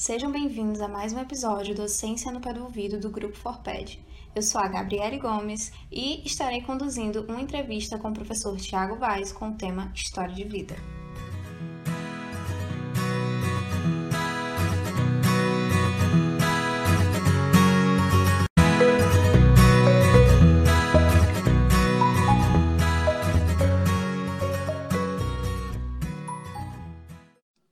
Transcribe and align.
sejam 0.00 0.32
bem-vindos 0.32 0.80
a 0.80 0.88
mais 0.88 1.12
um 1.12 1.20
episódio 1.20 1.74
do 1.74 1.86
Ciência 1.86 2.32
no 2.32 2.40
Pé 2.40 2.54
do 2.54 2.62
Ouvido 2.62 2.98
do 2.98 3.10
Grupo 3.10 3.36
Forped. 3.36 4.02
Eu 4.34 4.40
sou 4.40 4.58
a 4.58 4.66
Gabriele 4.66 5.18
Gomes 5.18 5.70
e 5.92 6.26
estarei 6.26 6.62
conduzindo 6.62 7.26
uma 7.28 7.38
entrevista 7.38 7.98
com 7.98 8.08
o 8.08 8.14
professor 8.14 8.56
Tiago 8.56 8.96
Vaz 8.96 9.30
com 9.30 9.50
o 9.50 9.54
tema 9.54 9.92
História 9.94 10.34
de 10.34 10.44
Vida. 10.44 10.99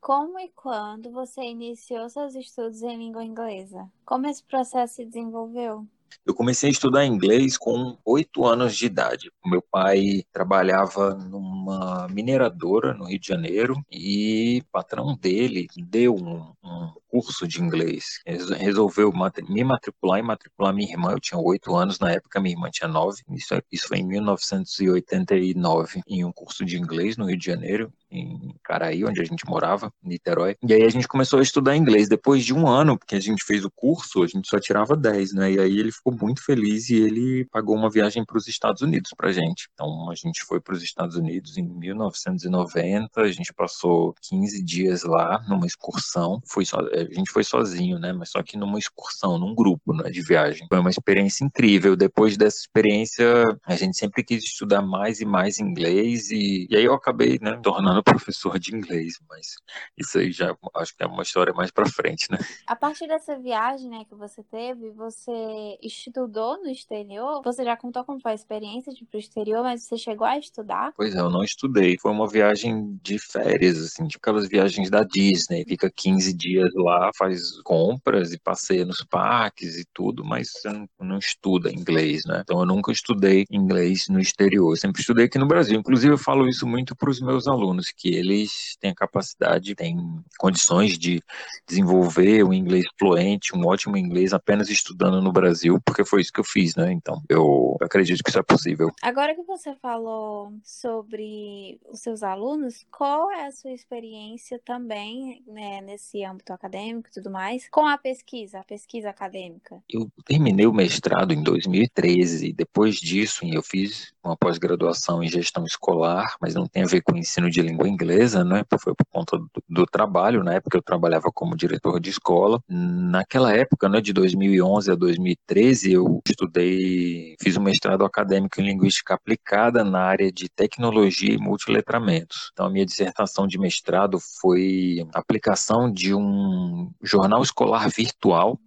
Como 0.08 0.40
e 0.40 0.48
quando 0.56 1.10
você 1.10 1.42
iniciou 1.42 2.08
seus 2.08 2.34
estudos 2.34 2.80
em 2.80 2.96
língua 2.96 3.22
inglesa? 3.22 3.86
Como 4.06 4.26
esse 4.26 4.42
processo 4.42 4.94
se 4.94 5.04
desenvolveu? 5.04 5.86
Eu 6.24 6.34
comecei 6.34 6.70
a 6.70 6.72
estudar 6.72 7.04
inglês 7.04 7.58
com 7.58 7.94
oito 8.06 8.46
anos 8.46 8.74
de 8.74 8.86
idade. 8.86 9.30
Meu 9.44 9.60
pai 9.60 10.24
trabalhava 10.32 11.14
numa 11.14 12.08
mineradora 12.08 12.94
no 12.94 13.04
Rio 13.04 13.18
de 13.18 13.28
Janeiro 13.28 13.74
e 13.92 14.62
o 14.62 14.72
patrão 14.72 15.14
dele 15.14 15.66
deu 15.76 16.14
um, 16.14 16.54
um 16.64 16.90
curso 17.08 17.46
de 17.46 17.62
inglês. 17.62 18.20
Resolveu 18.26 19.12
me 19.48 19.64
matricular 19.64 20.18
e 20.18 20.22
matricular 20.22 20.74
minha 20.74 20.90
irmã. 20.90 21.12
Eu 21.12 21.20
tinha 21.20 21.40
oito 21.40 21.74
anos 21.74 21.98
na 21.98 22.12
época, 22.12 22.40
minha 22.40 22.54
irmã 22.54 22.68
tinha 22.70 22.88
nove. 22.88 23.22
Isso, 23.30 23.54
isso 23.72 23.88
foi 23.88 23.98
em 23.98 24.06
1989, 24.06 26.02
em 26.06 26.24
um 26.24 26.32
curso 26.32 26.64
de 26.64 26.78
inglês 26.78 27.16
no 27.16 27.26
Rio 27.26 27.38
de 27.38 27.46
Janeiro 27.46 27.92
em 28.10 28.54
Caraí, 28.62 29.04
onde 29.04 29.20
a 29.20 29.24
gente 29.24 29.46
morava, 29.46 29.92
Niterói. 30.02 30.56
E 30.62 30.72
aí 30.72 30.82
a 30.82 30.88
gente 30.88 31.06
começou 31.06 31.38
a 31.38 31.42
estudar 31.42 31.76
inglês. 31.76 32.08
Depois 32.08 32.44
de 32.44 32.54
um 32.54 32.66
ano, 32.66 32.98
porque 32.98 33.14
a 33.14 33.20
gente 33.20 33.44
fez 33.44 33.64
o 33.64 33.70
curso, 33.70 34.22
a 34.22 34.26
gente 34.26 34.48
só 34.48 34.58
tirava 34.58 34.96
10, 34.96 35.34
né? 35.34 35.52
E 35.52 35.60
aí 35.60 35.78
ele 35.78 35.92
ficou 35.92 36.12
muito 36.12 36.42
feliz 36.42 36.88
e 36.90 36.96
ele 36.96 37.44
pagou 37.46 37.76
uma 37.76 37.90
viagem 37.90 38.24
para 38.24 38.36
os 38.36 38.48
Estados 38.48 38.82
Unidos 38.82 39.12
pra 39.16 39.32
gente. 39.32 39.68
Então 39.74 40.10
a 40.10 40.14
gente 40.14 40.42
foi 40.44 40.60
para 40.60 40.74
os 40.74 40.82
Estados 40.82 41.16
Unidos 41.16 41.56
em 41.56 41.62
1990, 41.62 43.20
a 43.20 43.32
gente 43.32 43.52
passou 43.52 44.14
15 44.22 44.62
dias 44.62 45.02
lá 45.02 45.44
numa 45.48 45.66
excursão. 45.66 46.40
Foi 46.46 46.64
só, 46.64 46.78
a 47.02 47.14
gente 47.14 47.30
foi 47.30 47.44
sozinho, 47.44 47.98
né? 47.98 48.12
Mas 48.12 48.30
só 48.30 48.42
que 48.42 48.56
numa 48.56 48.78
excursão, 48.78 49.38
num 49.38 49.54
grupo, 49.54 49.94
né, 49.94 50.10
de 50.10 50.22
viagem. 50.22 50.66
Foi 50.68 50.78
uma 50.78 50.90
experiência 50.90 51.44
incrível. 51.44 51.96
Depois 51.96 52.36
dessa 52.36 52.58
experiência, 52.58 53.26
a 53.64 53.76
gente 53.76 53.96
sempre 53.96 54.24
quis 54.24 54.44
estudar 54.44 54.82
mais 54.82 55.20
e 55.20 55.24
mais 55.24 55.58
inglês 55.58 56.30
e, 56.30 56.66
e 56.70 56.76
aí 56.76 56.84
eu 56.84 56.94
acabei, 56.94 57.38
né, 57.40 57.58
tornando 57.62 58.02
professor 58.04 58.58
de 58.58 58.74
inglês, 58.74 59.14
mas 59.28 59.56
isso 59.96 60.18
aí 60.18 60.32
já 60.32 60.56
acho 60.76 60.96
que 60.96 61.02
é 61.02 61.06
uma 61.06 61.22
história 61.22 61.52
mais 61.52 61.70
para 61.70 61.88
frente, 61.88 62.30
né? 62.30 62.38
A 62.66 62.76
partir 62.76 63.06
dessa 63.06 63.38
viagem, 63.38 63.88
né, 63.88 64.04
que 64.08 64.14
você 64.14 64.42
teve, 64.42 64.90
você 64.90 65.78
estudou 65.82 66.62
no 66.62 66.70
exterior? 66.70 67.42
Você 67.44 67.64
já 67.64 67.76
contou 67.76 68.04
como 68.04 68.20
foi 68.20 68.32
a 68.32 68.34
experiência 68.34 68.92
de 68.92 69.02
ir 69.02 69.06
pro 69.06 69.18
exterior, 69.18 69.62
mas 69.62 69.82
você 69.82 69.96
chegou 69.96 70.26
a 70.26 70.38
estudar? 70.38 70.92
Pois 70.96 71.14
é, 71.14 71.20
eu 71.20 71.30
não 71.30 71.42
estudei. 71.42 71.96
Foi 71.98 72.10
uma 72.10 72.28
viagem 72.28 72.98
de 73.02 73.18
férias, 73.18 73.78
assim, 73.78 74.06
tipo 74.06 74.18
aquelas 74.22 74.48
viagens 74.48 74.90
da 74.90 75.02
Disney. 75.02 75.64
Fica 75.64 75.90
15 75.90 76.32
dias 76.32 76.70
lá, 76.74 76.87
faz 77.16 77.60
compras 77.62 78.32
e 78.32 78.38
passeia 78.38 78.84
nos 78.84 79.04
parques 79.04 79.76
e 79.76 79.84
tudo, 79.92 80.24
mas 80.24 80.50
não, 80.64 80.88
não 81.00 81.18
estuda 81.18 81.70
inglês, 81.70 82.24
né? 82.24 82.40
Então 82.42 82.60
eu 82.60 82.66
nunca 82.66 82.92
estudei 82.92 83.44
inglês 83.50 84.06
no 84.08 84.20
exterior. 84.20 84.72
Eu 84.72 84.76
sempre 84.76 85.00
estudei 85.00 85.26
aqui 85.26 85.38
no 85.38 85.46
Brasil. 85.46 85.78
Inclusive 85.78 86.14
eu 86.14 86.18
falo 86.18 86.48
isso 86.48 86.66
muito 86.66 86.96
para 86.96 87.10
os 87.10 87.20
meus 87.20 87.46
alunos 87.46 87.92
que 87.94 88.14
eles 88.14 88.76
têm 88.80 88.90
a 88.90 88.94
capacidade, 88.94 89.74
têm 89.74 89.96
condições 90.38 90.98
de 90.98 91.20
desenvolver 91.66 92.44
um 92.44 92.52
inglês 92.52 92.84
fluente, 92.98 93.56
um 93.56 93.66
ótimo 93.66 93.96
inglês 93.96 94.32
apenas 94.32 94.68
estudando 94.70 95.20
no 95.20 95.32
Brasil, 95.32 95.80
porque 95.84 96.04
foi 96.04 96.22
isso 96.22 96.32
que 96.32 96.40
eu 96.40 96.44
fiz, 96.44 96.74
né? 96.74 96.92
Então, 96.92 97.20
eu 97.28 97.76
acredito 97.80 98.22
que 98.22 98.30
isso 98.30 98.38
é 98.38 98.42
possível. 98.42 98.90
Agora 99.02 99.34
que 99.34 99.42
você 99.42 99.74
falou 99.76 100.52
sobre 100.64 101.78
os 101.90 102.00
seus 102.00 102.22
alunos, 102.22 102.86
qual 102.90 103.30
é 103.30 103.46
a 103.46 103.52
sua 103.52 103.72
experiência 103.72 104.60
também, 104.64 105.42
né, 105.46 105.80
nesse 105.80 106.24
âmbito 106.24 106.52
acadêmico 106.52 106.77
e 107.08 107.12
tudo 107.12 107.30
mais, 107.30 107.68
com 107.70 107.86
a 107.86 107.98
pesquisa, 107.98 108.60
a 108.60 108.64
pesquisa 108.64 109.10
acadêmica? 109.10 109.82
Eu 109.88 110.08
terminei 110.24 110.66
o 110.66 110.72
mestrado 110.72 111.32
em 111.32 111.42
2013, 111.42 112.52
depois 112.52 112.96
disso 112.96 113.44
eu 113.44 113.62
fiz 113.62 114.12
uma 114.22 114.36
pós-graduação 114.36 115.22
em 115.22 115.28
gestão 115.28 115.64
escolar, 115.64 116.36
mas 116.40 116.54
não 116.54 116.66
tem 116.66 116.82
a 116.82 116.86
ver 116.86 117.02
com 117.02 117.16
ensino 117.16 117.50
de 117.50 117.62
língua 117.62 117.88
inglesa, 117.88 118.44
né? 118.44 118.62
Foi 118.80 118.94
por 118.94 119.06
conta 119.10 119.38
do, 119.38 119.50
do, 119.68 119.86
trabalho, 119.86 120.44
na 120.44 120.54
época 120.54 120.76
eu 120.76 120.82
trabalhava 120.82 121.30
como 121.32 121.56
diretor 121.56 121.98
de 121.98 122.10
escola. 122.10 122.60
Naquela 122.68 123.54
época, 123.54 123.88
né, 123.88 124.00
de 124.00 124.12
2011 124.12 124.90
a 124.90 124.94
2013, 124.94 125.92
eu 125.92 126.20
estudei, 126.28 127.36
fiz 127.40 127.56
um 127.56 127.62
mestrado 127.62 128.04
acadêmico 128.04 128.60
em 128.60 128.64
linguística 128.64 129.14
aplicada 129.14 129.82
na 129.82 130.00
área 130.00 130.30
de 130.30 130.48
tecnologia 130.48 131.32
e 131.32 131.38
multiletramentos. 131.38 132.50
Então, 132.52 132.66
a 132.66 132.70
minha 132.70 132.84
dissertação 132.84 133.46
de 133.46 133.58
mestrado 133.58 134.18
foi 134.40 135.06
aplicação 135.14 135.90
de 135.90 136.14
um 136.14 136.67
jornal 137.02 137.42
escolar 137.42 137.88
virtual 137.88 138.58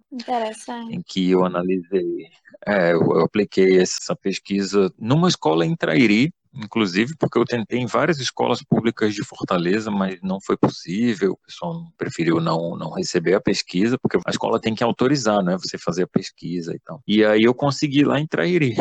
em 0.90 1.02
que 1.02 1.30
eu 1.30 1.44
analisei, 1.44 2.28
é, 2.66 2.92
eu 2.92 3.20
apliquei 3.20 3.80
essa 3.80 4.14
pesquisa 4.14 4.92
numa 4.98 5.28
escola 5.28 5.66
em 5.66 5.74
Trairi, 5.74 6.32
inclusive 6.54 7.14
porque 7.18 7.38
eu 7.38 7.44
tentei 7.44 7.78
em 7.78 7.86
várias 7.86 8.20
escolas 8.20 8.62
públicas 8.62 9.14
de 9.14 9.24
Fortaleza, 9.24 9.90
mas 9.90 10.20
não 10.22 10.40
foi 10.40 10.56
possível, 10.56 11.32
o 11.32 11.46
pessoal 11.46 11.86
preferiu 11.96 12.40
não, 12.40 12.76
não 12.76 12.92
receber 12.92 13.34
a 13.34 13.40
pesquisa, 13.40 13.98
porque 13.98 14.18
a 14.18 14.30
escola 14.30 14.60
tem 14.60 14.74
que 14.74 14.84
autorizar, 14.84 15.42
né, 15.42 15.56
você 15.56 15.78
fazer 15.78 16.02
a 16.04 16.08
pesquisa 16.08 16.74
e 16.74 16.78
tal. 16.78 17.02
E 17.06 17.24
aí 17.24 17.42
eu 17.42 17.54
consegui 17.54 18.04
lá 18.04 18.20
em 18.20 18.26
Trairi. 18.26 18.76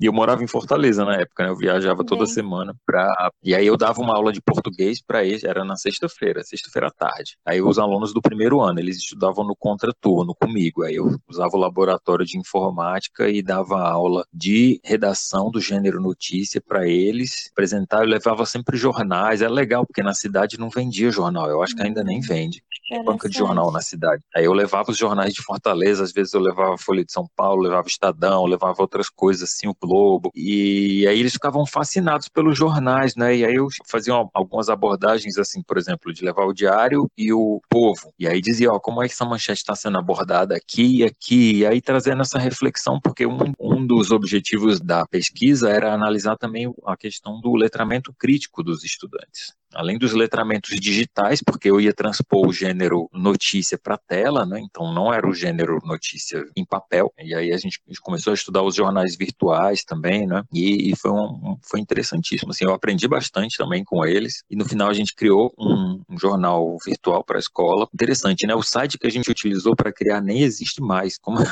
E 0.00 0.06
eu 0.06 0.12
morava 0.12 0.42
em 0.42 0.46
Fortaleza 0.46 1.04
na 1.04 1.16
época, 1.16 1.44
né? 1.44 1.50
Eu 1.50 1.56
viajava 1.56 2.04
toda 2.04 2.26
semana 2.26 2.74
pra. 2.84 3.30
E 3.42 3.54
aí 3.54 3.66
eu 3.66 3.76
dava 3.76 4.00
uma 4.00 4.14
aula 4.14 4.32
de 4.32 4.40
português 4.40 5.00
para 5.02 5.24
eles, 5.24 5.44
era 5.44 5.64
na 5.64 5.76
sexta-feira, 5.76 6.42
sexta-feira 6.42 6.88
à 6.88 6.90
tarde. 6.90 7.36
Aí 7.44 7.62
os 7.62 7.78
alunos 7.78 8.12
do 8.12 8.20
primeiro 8.20 8.60
ano, 8.60 8.80
eles 8.80 8.96
estudavam 8.96 9.44
no 9.44 9.56
contraturno 9.56 10.34
comigo. 10.34 10.82
Aí 10.82 10.96
eu 10.96 11.16
usava 11.28 11.56
o 11.56 11.60
laboratório 11.60 12.24
de 12.24 12.38
informática 12.38 13.28
e 13.28 13.42
dava 13.42 13.80
aula 13.80 14.24
de 14.32 14.80
redação 14.84 15.50
do 15.50 15.60
gênero 15.60 16.00
notícia 16.00 16.60
para 16.66 16.86
eles, 16.88 17.48
apresentar, 17.52 18.02
eu 18.02 18.08
levava 18.08 18.44
sempre 18.46 18.76
jornais. 18.76 19.42
É 19.42 19.48
legal, 19.48 19.86
porque 19.86 20.02
na 20.02 20.14
cidade 20.14 20.58
não 20.58 20.68
vendia 20.68 21.10
jornal, 21.10 21.48
eu 21.48 21.62
acho 21.62 21.74
que 21.74 21.82
ainda 21.82 22.02
nem 22.02 22.20
vende 22.20 22.62
banca 23.04 23.28
de 23.28 23.38
jornal 23.38 23.72
na 23.72 23.80
cidade. 23.80 24.22
Aí 24.34 24.44
eu 24.44 24.52
levava 24.52 24.90
os 24.90 24.96
jornais 24.96 25.32
de 25.32 25.42
Fortaleza, 25.42 26.02
às 26.02 26.12
vezes 26.12 26.34
eu 26.34 26.40
levava 26.40 26.74
a 26.74 26.78
Folha 26.78 27.04
de 27.04 27.12
São 27.12 27.26
Paulo, 27.34 27.62
levava 27.62 27.86
Estadão, 27.88 28.44
levava 28.44 28.80
outras 28.80 29.08
coisas 29.08 29.50
assim, 29.50 29.66
o 29.68 29.74
Globo. 29.74 30.30
E 30.34 31.06
aí 31.06 31.18
eles 31.18 31.32
ficavam 31.32 31.66
fascinados 31.66 32.28
pelos 32.28 32.56
jornais, 32.56 33.14
né? 33.16 33.36
E 33.36 33.44
aí 33.44 33.54
eu 33.54 33.68
fazia 33.86 34.14
algumas 34.34 34.68
abordagens 34.68 35.38
assim, 35.38 35.62
por 35.62 35.78
exemplo, 35.78 36.12
de 36.12 36.24
levar 36.24 36.44
o 36.44 36.52
Diário 36.52 37.08
e 37.16 37.32
o 37.32 37.60
Povo. 37.68 38.12
E 38.18 38.28
aí 38.28 38.40
dizia, 38.40 38.70
ó, 38.70 38.78
como 38.78 39.02
é 39.02 39.06
que 39.06 39.14
essa 39.14 39.24
manchete 39.24 39.60
está 39.60 39.74
sendo 39.74 39.98
abordada 39.98 40.54
aqui 40.56 40.98
e 40.98 41.04
aqui. 41.04 41.58
E 41.58 41.66
aí 41.66 41.80
trazendo 41.80 42.22
essa 42.22 42.38
reflexão, 42.38 43.00
porque 43.00 43.26
um, 43.26 43.38
um 43.58 43.86
dos 43.86 44.10
objetivos 44.10 44.80
da 44.80 45.06
pesquisa 45.06 45.70
era 45.70 45.92
analisar 45.92 46.36
também 46.36 46.72
a 46.86 46.96
questão 46.96 47.40
do 47.40 47.54
letramento 47.54 48.12
crítico 48.18 48.62
dos 48.62 48.84
estudantes 48.84 49.54
além 49.74 49.98
dos 49.98 50.12
letramentos 50.12 50.78
digitais, 50.80 51.42
porque 51.42 51.70
eu 51.70 51.80
ia 51.80 51.92
transpor 51.92 52.46
o 52.46 52.52
gênero 52.52 53.08
notícia 53.12 53.78
para 53.78 53.98
tela, 53.98 54.46
né? 54.46 54.60
Então 54.60 54.92
não 54.92 55.12
era 55.12 55.28
o 55.28 55.34
gênero 55.34 55.78
notícia 55.84 56.44
em 56.56 56.64
papel. 56.64 57.12
E 57.18 57.34
aí 57.34 57.52
a 57.52 57.56
gente 57.56 57.80
começou 58.00 58.30
a 58.30 58.34
estudar 58.34 58.62
os 58.62 58.74
jornais 58.74 59.16
virtuais 59.16 59.84
também, 59.84 60.26
né? 60.26 60.42
E, 60.52 60.90
e 60.90 60.96
foi, 60.96 61.10
um, 61.10 61.56
foi 61.62 61.80
interessantíssimo. 61.80 62.50
Assim, 62.50 62.64
eu 62.64 62.72
aprendi 62.72 63.06
bastante 63.08 63.56
também 63.56 63.84
com 63.84 64.04
eles. 64.04 64.42
E 64.48 64.56
no 64.56 64.64
final 64.64 64.88
a 64.88 64.94
gente 64.94 65.14
criou 65.14 65.52
um, 65.58 66.02
um 66.08 66.18
jornal 66.18 66.76
virtual 66.84 67.24
para 67.24 67.38
a 67.38 67.40
escola. 67.40 67.88
Interessante, 67.92 68.46
né? 68.46 68.54
O 68.54 68.62
site 68.62 68.98
que 68.98 69.06
a 69.06 69.10
gente 69.10 69.30
utilizou 69.30 69.74
para 69.74 69.92
criar 69.92 70.20
nem 70.20 70.42
existe 70.42 70.80
mais. 70.80 71.18
Como... 71.18 71.38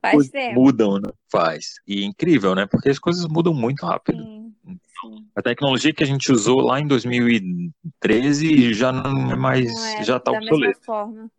Faz 0.00 0.28
tempo. 0.28 0.60
Mudam, 0.60 1.00
né? 1.00 1.10
Faz. 1.30 1.74
E 1.86 2.04
incrível, 2.04 2.54
né? 2.54 2.66
Porque 2.66 2.88
as 2.88 2.98
coisas 2.98 3.26
mudam 3.26 3.52
muito 3.52 3.84
rápido. 3.84 4.22
Sim. 4.22 4.45
A 5.34 5.42
tecnologia 5.42 5.92
que 5.92 6.02
a 6.02 6.06
gente 6.06 6.30
usou 6.32 6.60
lá 6.60 6.80
em 6.80 6.86
2013 6.86 8.72
já 8.74 8.92
não 8.92 9.30
é 9.30 9.36
mais, 9.36 9.72
não 9.72 9.84
é, 9.84 10.04
já 10.04 10.16
está 10.16 10.32
obsoleta. 10.32 10.80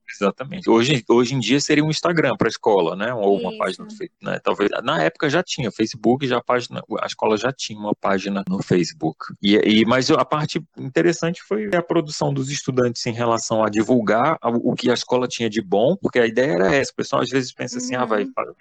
Exatamente. 0.09 0.69
Hoje, 0.69 1.03
hoje 1.07 1.35
em 1.35 1.39
dia 1.39 1.59
seria 1.59 1.83
um 1.83 1.89
Instagram 1.89 2.35
para 2.37 2.47
a 2.47 2.49
escola, 2.49 2.95
né? 2.95 3.13
Ou 3.13 3.39
uma 3.39 3.49
Isso. 3.49 3.57
página 3.57 3.85
do 3.85 3.91
Facebook. 3.91 4.23
Né? 4.23 4.39
Talvez 4.39 4.69
na 4.83 5.03
época 5.03 5.29
já 5.29 5.43
tinha 5.43 5.71
Facebook, 5.71 6.25
já 6.27 6.37
a 6.37 6.43
página, 6.43 6.81
a 7.01 7.05
escola 7.05 7.37
já 7.37 7.51
tinha 7.51 7.77
uma 7.77 7.93
página 7.93 8.43
no 8.47 8.63
Facebook. 8.63 9.33
E, 9.41 9.55
e 9.55 9.85
mas 9.85 10.09
a 10.09 10.25
parte 10.25 10.61
interessante 10.77 11.43
foi 11.43 11.69
a 11.75 11.81
produção 11.81 12.33
dos 12.33 12.49
estudantes 12.49 13.05
em 13.05 13.13
relação 13.13 13.63
a 13.63 13.69
divulgar 13.69 14.37
o 14.43 14.73
que 14.73 14.89
a 14.89 14.93
escola 14.93 15.27
tinha 15.27 15.49
de 15.49 15.61
bom, 15.61 15.95
porque 15.95 16.19
a 16.19 16.25
ideia 16.25 16.53
era 16.53 16.73
essa. 16.73 16.91
O 16.91 16.95
pessoal 16.95 17.21
às 17.21 17.29
vezes 17.29 17.53
pensa 17.53 17.77
assim, 17.77 17.95
uhum. 17.95 18.01
ah, 18.01 18.05
vai 18.05 18.23
uhum. 18.23 18.31
fazer 18.33 18.55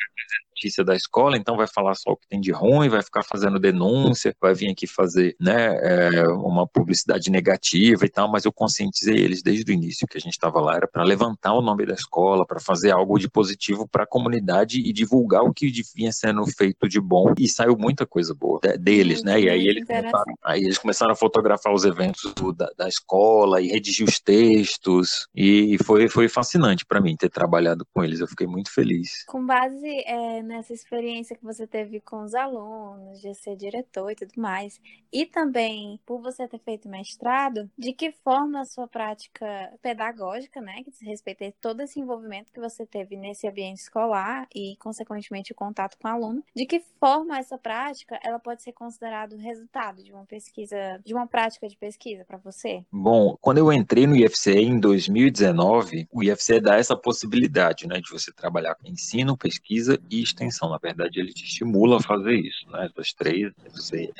notícia 0.57 0.83
da 0.83 0.97
escola, 0.97 1.37
então 1.37 1.57
vai 1.57 1.67
falar 1.67 1.95
só 1.95 2.13
o 2.13 2.17
que 2.17 2.27
tem 2.29 2.41
de 2.41 2.51
ruim, 2.51 2.89
vai 2.89 3.03
ficar 3.03 3.23
fazendo 3.23 3.61
denúncia, 3.61 4.35
vai 4.41 4.55
vir 4.55 4.71
aqui 4.71 4.87
fazer 4.87 5.37
né, 5.39 5.77
é, 5.83 6.29
uma 6.29 6.67
publicidade 6.67 7.31
negativa 7.31 8.05
e 8.05 8.09
tal, 8.09 8.31
mas 8.31 8.45
eu 8.45 8.53
conscientizei 8.53 9.17
eles 9.17 9.43
desde 9.43 9.71
o 9.71 9.75
início 9.75 10.07
que 10.09 10.17
a 10.17 10.21
gente 10.21 10.33
estava 10.33 10.61
lá, 10.61 10.77
era 10.77 10.89
para 10.89 11.05
levantar 11.05 11.36
o 11.45 11.63
nome 11.63 11.87
da 11.87 11.95
escola, 11.95 12.47
para 12.47 12.61
fazer 12.61 12.91
algo 12.91 13.19
de 13.19 13.29
positivo 13.29 13.87
para 13.89 14.05
a 14.05 14.07
comunidade 14.07 14.81
e 14.81 14.93
divulgar 14.93 15.43
o 15.43 15.53
que 15.53 15.71
vinha 15.95 16.13
sendo 16.13 16.45
feito 16.47 16.89
de 16.89 17.01
bom, 17.01 17.35
e 17.39 17.49
saiu 17.49 17.77
muita 17.77 18.07
coisa 18.07 18.35
boa 18.35 18.61
deles, 18.79 19.23
né? 19.23 19.41
E 19.41 19.49
aí 19.49 19.67
eles 19.67 19.85
começaram, 19.85 20.35
aí 20.43 20.61
eles 20.63 20.79
começaram 20.79 21.13
a 21.13 21.17
fotografar 21.17 21.73
os 21.73 21.85
eventos 21.85 22.33
do, 22.35 22.53
da, 22.53 22.71
da, 22.77 22.89
escola 22.89 23.61
e 23.61 23.69
redigir 23.69 24.07
os 24.07 24.19
textos, 24.21 25.27
e 25.35 25.77
foi, 25.85 26.09
foi 26.09 26.29
fascinante 26.29 26.85
para 26.87 27.01
mim 27.01 27.17
ter 27.17 27.29
trabalhado 27.29 27.87
com 27.93 28.03
eles, 28.05 28.21
eu 28.21 28.29
fiquei 28.29 28.47
muito 28.47 28.73
feliz. 28.73 29.25
Com 29.27 29.45
base 29.45 29.87
é, 30.07 30.43
nessa 30.43 30.73
experiência 30.73 31.37
que 31.37 31.45
você 31.45 31.67
teve 31.67 32.01
com 32.01 32.23
os 32.23 32.35
alunos, 32.35 33.21
de 33.21 33.35
ser 33.35 33.57
diretor 33.57 34.11
e 34.11 34.15
tudo 34.15 34.33
mais, 34.37 34.81
e 35.13 35.27
também 35.27 36.01
por 36.07 36.21
você 36.21 36.47
ter 36.49 36.59
feito 36.61 36.89
mestrado, 36.89 37.71
de 37.77 37.93
que 37.93 38.13
forma 38.25 38.61
a 38.61 38.65
sua 38.65 38.87
prática 38.87 39.47
pedagógica, 39.83 40.61
né, 40.61 40.83
que 40.85 40.91
diz 40.91 41.01
respeito 41.03 41.26
a 41.33 41.53
todo 41.61 41.81
esse 41.81 41.99
envolvimento 42.01 42.53
que 42.53 42.61
você 42.61 42.87
teve 42.87 43.17
nesse 43.17 43.49
ambiente 43.49 43.79
escolar 43.79 44.47
e, 44.55 44.77
consequentemente, 44.77 45.53
o 45.53 45.55
contato 45.55 45.97
com 45.99 46.09
o 46.09 46.11
aluno, 46.11 46.45
de 46.55 46.67
que 46.67 46.81
forma 47.01 47.39
essa 47.39 47.59
prática 47.59 48.19
ela 48.23 48.39
pode 48.39 48.63
ser 48.63 48.73
considerada 48.73 49.35
o 49.35 49.39
resultado 49.39 50.03
de 50.03 50.13
uma 50.13 50.25
pesquisa, 50.25 51.01
de 51.05 51.15
uma 51.15 51.27
prática 51.27 51.69
de 51.69 51.77
pesquisa 51.77 52.25
para 52.25 52.39
você? 52.39 52.85
Bom, 52.91 53.37
quando 53.41 53.59
eu 53.59 53.73
entrei 53.73 54.07
no 54.07 54.17
IFCE 54.17 54.59
em 54.59 54.79
2019, 54.79 56.09
o 56.13 56.23
IFCE 56.23 56.61
dá 56.61 56.77
essa 56.77 56.97
possibilidade, 56.97 57.87
né, 57.87 58.01
de 58.01 58.11
você 58.11 58.33
trabalhar 58.33 58.75
com 58.75 58.87
ensino, 58.89 59.37
pesquisa 59.37 59.99
e 60.11 60.23
extensão. 60.23 60.71
Na 60.71 60.79
verdade, 60.79 61.21
ele 61.21 61.33
te 61.33 61.45
estimula 61.45 61.99
a 61.99 62.03
fazer 62.03 62.35
isso, 62.35 62.69
né? 62.71 62.87
Essas 62.87 63.13
três, 63.13 63.53
você 63.71 64.11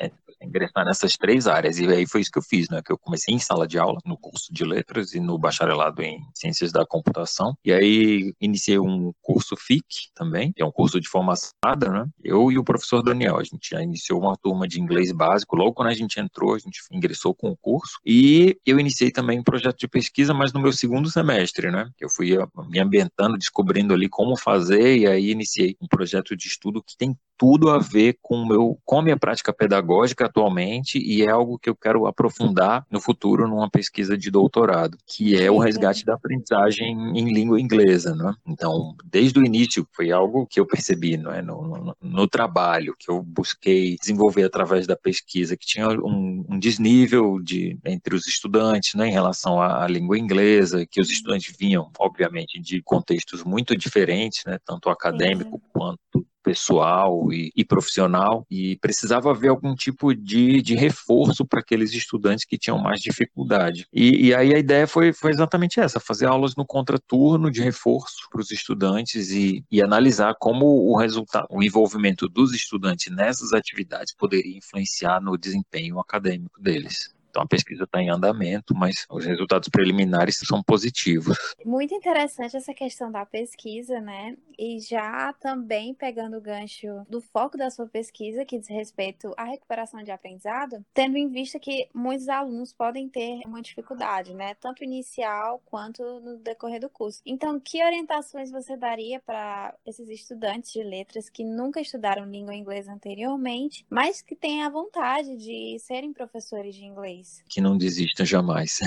ingressar 0.47 0.85
nessas 0.85 1.13
três 1.13 1.47
áreas. 1.47 1.79
E 1.79 1.87
aí 1.87 2.07
foi 2.07 2.21
isso 2.21 2.31
que 2.31 2.39
eu 2.39 2.43
fiz, 2.43 2.69
né? 2.69 2.81
Que 2.83 2.91
eu 2.91 2.97
comecei 2.97 3.33
em 3.33 3.39
sala 3.39 3.67
de 3.67 3.77
aula, 3.77 3.99
no 4.05 4.17
curso 4.17 4.51
de 4.51 4.63
letras 4.63 5.13
e 5.13 5.19
no 5.19 5.37
bacharelado 5.37 6.01
em 6.01 6.19
ciências 6.33 6.71
da 6.71 6.85
computação. 6.85 7.55
E 7.63 7.71
aí 7.71 8.33
iniciei 8.39 8.79
um 8.79 9.11
curso 9.21 9.55
FIC 9.55 10.09
também, 10.15 10.51
que 10.53 10.61
é 10.61 10.65
um 10.65 10.71
curso 10.71 10.99
de 10.99 11.07
formação, 11.07 11.51
né? 11.91 12.05
Eu 12.23 12.51
e 12.51 12.57
o 12.57 12.63
professor 12.63 13.01
Daniel, 13.01 13.37
a 13.37 13.43
gente 13.43 13.69
já 13.71 13.81
iniciou 13.81 14.21
uma 14.21 14.35
turma 14.37 14.67
de 14.67 14.79
inglês 14.79 15.11
básico. 15.11 15.55
Logo 15.55 15.73
quando 15.73 15.89
a 15.89 15.93
gente 15.93 16.19
entrou, 16.19 16.55
a 16.55 16.59
gente 16.59 16.79
ingressou 16.91 17.33
com 17.33 17.49
o 17.49 17.57
curso. 17.57 17.99
E 18.05 18.57
eu 18.65 18.79
iniciei 18.79 19.11
também 19.11 19.39
um 19.39 19.43
projeto 19.43 19.77
de 19.77 19.87
pesquisa, 19.87 20.33
mas 20.33 20.53
no 20.53 20.61
meu 20.61 20.71
segundo 20.71 21.09
semestre, 21.09 21.71
né? 21.71 21.89
Eu 21.99 22.09
fui 22.09 22.37
me 22.69 22.79
ambientando, 22.79 23.37
descobrindo 23.37 23.93
ali 23.93 24.09
como 24.09 24.37
fazer, 24.37 24.97
e 24.97 25.07
aí 25.07 25.31
iniciei 25.31 25.75
um 25.81 25.87
projeto 25.87 26.35
de 26.35 26.47
estudo 26.47 26.83
que 26.83 26.97
tem 26.97 27.15
tudo 27.37 27.69
a 27.69 27.77
ver 27.77 28.17
com, 28.21 28.45
meu, 28.45 28.79
com 28.83 28.99
a 28.99 29.03
minha 29.03 29.17
prática 29.17 29.53
pedagógica 29.53 30.25
atualmente 30.25 30.97
e 30.97 31.21
é 31.21 31.29
algo 31.29 31.59
que 31.59 31.69
eu 31.69 31.75
quero 31.75 32.07
aprofundar 32.07 32.85
no 32.89 32.99
futuro 32.99 33.47
numa 33.47 33.69
pesquisa 33.69 34.17
de 34.17 34.31
doutorado, 34.31 34.97
que 35.05 35.35
é 35.35 35.51
o 35.51 35.59
resgate 35.59 36.03
da 36.03 36.15
aprendizagem 36.15 37.17
em 37.17 37.31
língua 37.31 37.61
inglesa. 37.61 38.15
Né? 38.15 38.33
Então, 38.45 38.95
desde 39.05 39.39
o 39.39 39.45
início, 39.45 39.87
foi 39.95 40.11
algo 40.11 40.47
que 40.47 40.59
eu 40.59 40.65
percebi 40.65 41.15
não 41.17 41.31
é? 41.31 41.41
no, 41.41 41.61
no, 41.61 41.97
no 42.01 42.27
trabalho, 42.27 42.95
que 42.97 43.09
eu 43.09 43.21
busquei 43.21 43.95
desenvolver 43.99 44.43
através 44.43 44.87
da 44.87 44.95
pesquisa, 44.95 45.55
que 45.55 45.65
tinha 45.65 45.89
um, 45.89 46.45
um 46.49 46.59
desnível 46.59 47.39
de, 47.39 47.77
entre 47.85 48.15
os 48.15 48.27
estudantes 48.27 48.95
né, 48.95 49.07
em 49.07 49.11
relação 49.11 49.61
à, 49.61 49.83
à 49.83 49.87
língua 49.87 50.17
inglesa, 50.17 50.85
que 50.89 50.99
os 50.99 51.11
estudantes 51.11 51.55
vinham, 51.57 51.91
obviamente, 51.99 52.59
de 52.59 52.81
contextos 52.81 53.43
muito 53.43 53.77
diferentes, 53.77 54.43
né, 54.45 54.57
tanto 54.65 54.89
acadêmico 54.89 55.61
quanto 55.71 56.25
pessoal 56.47 57.27
e, 57.33 57.51
e, 57.53 57.65
profissional 57.65 58.47
e 58.49 58.77
precisava 58.77 59.31
haver 59.31 59.49
algum 59.49 59.75
tipo 59.75 60.15
de, 60.15 60.61
de 60.61 60.75
reforço 60.75 61.45
para 61.45 61.59
aqueles 61.59 61.91
estudantes 61.91 62.45
que 62.45 62.57
tinham 62.57 62.77
mais 62.77 63.01
dificuldade. 63.01 63.85
E, 63.91 64.27
e, 64.27 64.33
aí 64.33 64.55
a 64.55 64.57
ideia 64.57 64.87
foi, 64.87 65.11
foi 65.11 65.31
exatamente 65.31 65.77
essa, 65.81 65.99
fazer 65.99 66.25
aulas 66.25 66.55
no 66.55 66.65
contraturno 66.65 67.51
de 67.51 67.61
reforço 67.61 68.29
para 68.31 68.39
os 68.39 68.49
estudantes 68.49 69.29
e, 69.29 69.61
e 69.69 69.81
analisar 69.81 70.35
como 70.39 70.65
o 70.65 70.97
resultado, 70.97 71.47
o 71.49 71.61
envolvimento 71.61 72.29
dos 72.29 72.53
estudantes 72.53 73.13
nessas 73.13 73.51
atividades 73.51 74.15
poderia 74.15 74.57
influenciar 74.57 75.19
no 75.19 75.37
desempenho 75.37 75.99
acadêmico 75.99 76.61
deles. 76.61 77.16
Então 77.37 77.45
a 77.45 77.47
pesquisa 77.47 77.83
está 77.83 78.01
em 78.01 78.09
andamento, 78.09 78.73
mas 78.73 79.05
os 79.11 79.23
resultados 79.23 79.69
preliminares 79.69 80.39
são 80.39 80.63
positivos. 80.63 81.37
Muito 81.63 81.93
interessante 81.93 82.57
essa 82.57 82.73
questão 82.73 83.11
da 83.11 83.27
pesquisa, 83.27 84.01
né? 84.01 84.35
E 84.57 84.79
já 84.79 85.31
também 85.33 85.93
pegando 85.93 86.37
o 86.37 86.41
gancho 86.41 87.05
do 87.07 87.21
foco 87.21 87.55
da 87.55 87.69
sua 87.69 87.85
pesquisa, 87.85 88.43
que 88.43 88.57
diz 88.57 88.67
respeito 88.67 89.35
à 89.37 89.43
recuperação 89.43 90.01
de 90.01 90.09
aprendizado, 90.09 90.83
tendo 90.95 91.15
em 91.15 91.29
vista 91.29 91.59
que 91.59 91.87
muitos 91.93 92.27
alunos 92.27 92.73
podem 92.73 93.07
ter 93.07 93.41
uma 93.45 93.61
dificuldade, 93.61 94.33
né? 94.33 94.55
Tanto 94.55 94.83
inicial 94.83 95.61
quanto 95.63 96.01
no 96.19 96.37
decorrer 96.39 96.81
do 96.81 96.89
curso. 96.89 97.21
Então, 97.23 97.59
que 97.59 97.85
orientações 97.85 98.49
você 98.49 98.75
daria 98.75 99.19
para 99.19 99.75
esses 99.85 100.09
estudantes 100.09 100.73
de 100.73 100.81
letras 100.81 101.29
que 101.29 101.43
nunca 101.43 101.79
estudaram 101.79 102.25
língua 102.25 102.55
inglesa 102.55 102.91
anteriormente, 102.91 103.85
mas 103.91 104.23
que 104.23 104.35
têm 104.35 104.63
a 104.63 104.71
vontade 104.71 105.37
de 105.37 105.77
serem 105.77 106.11
professores 106.11 106.73
de 106.73 106.83
inglês? 106.83 107.26
Que 107.49 107.61
não 107.61 107.77
desistam 107.77 108.25
jamais. 108.25 108.79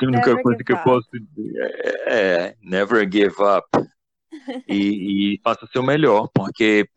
a 0.00 0.06
única 0.06 0.42
coisa 0.42 0.62
que 0.64 0.72
eu 0.72 0.78
posso 0.78 1.08
dizer 1.12 1.56
é, 2.06 2.16
é 2.16 2.56
never 2.62 3.10
give 3.10 3.36
up. 3.40 3.66
E, 4.68 5.34
e 5.34 5.40
faça 5.42 5.64
o 5.64 5.68
seu 5.68 5.82
melhor, 5.82 6.28
porque 6.34 6.88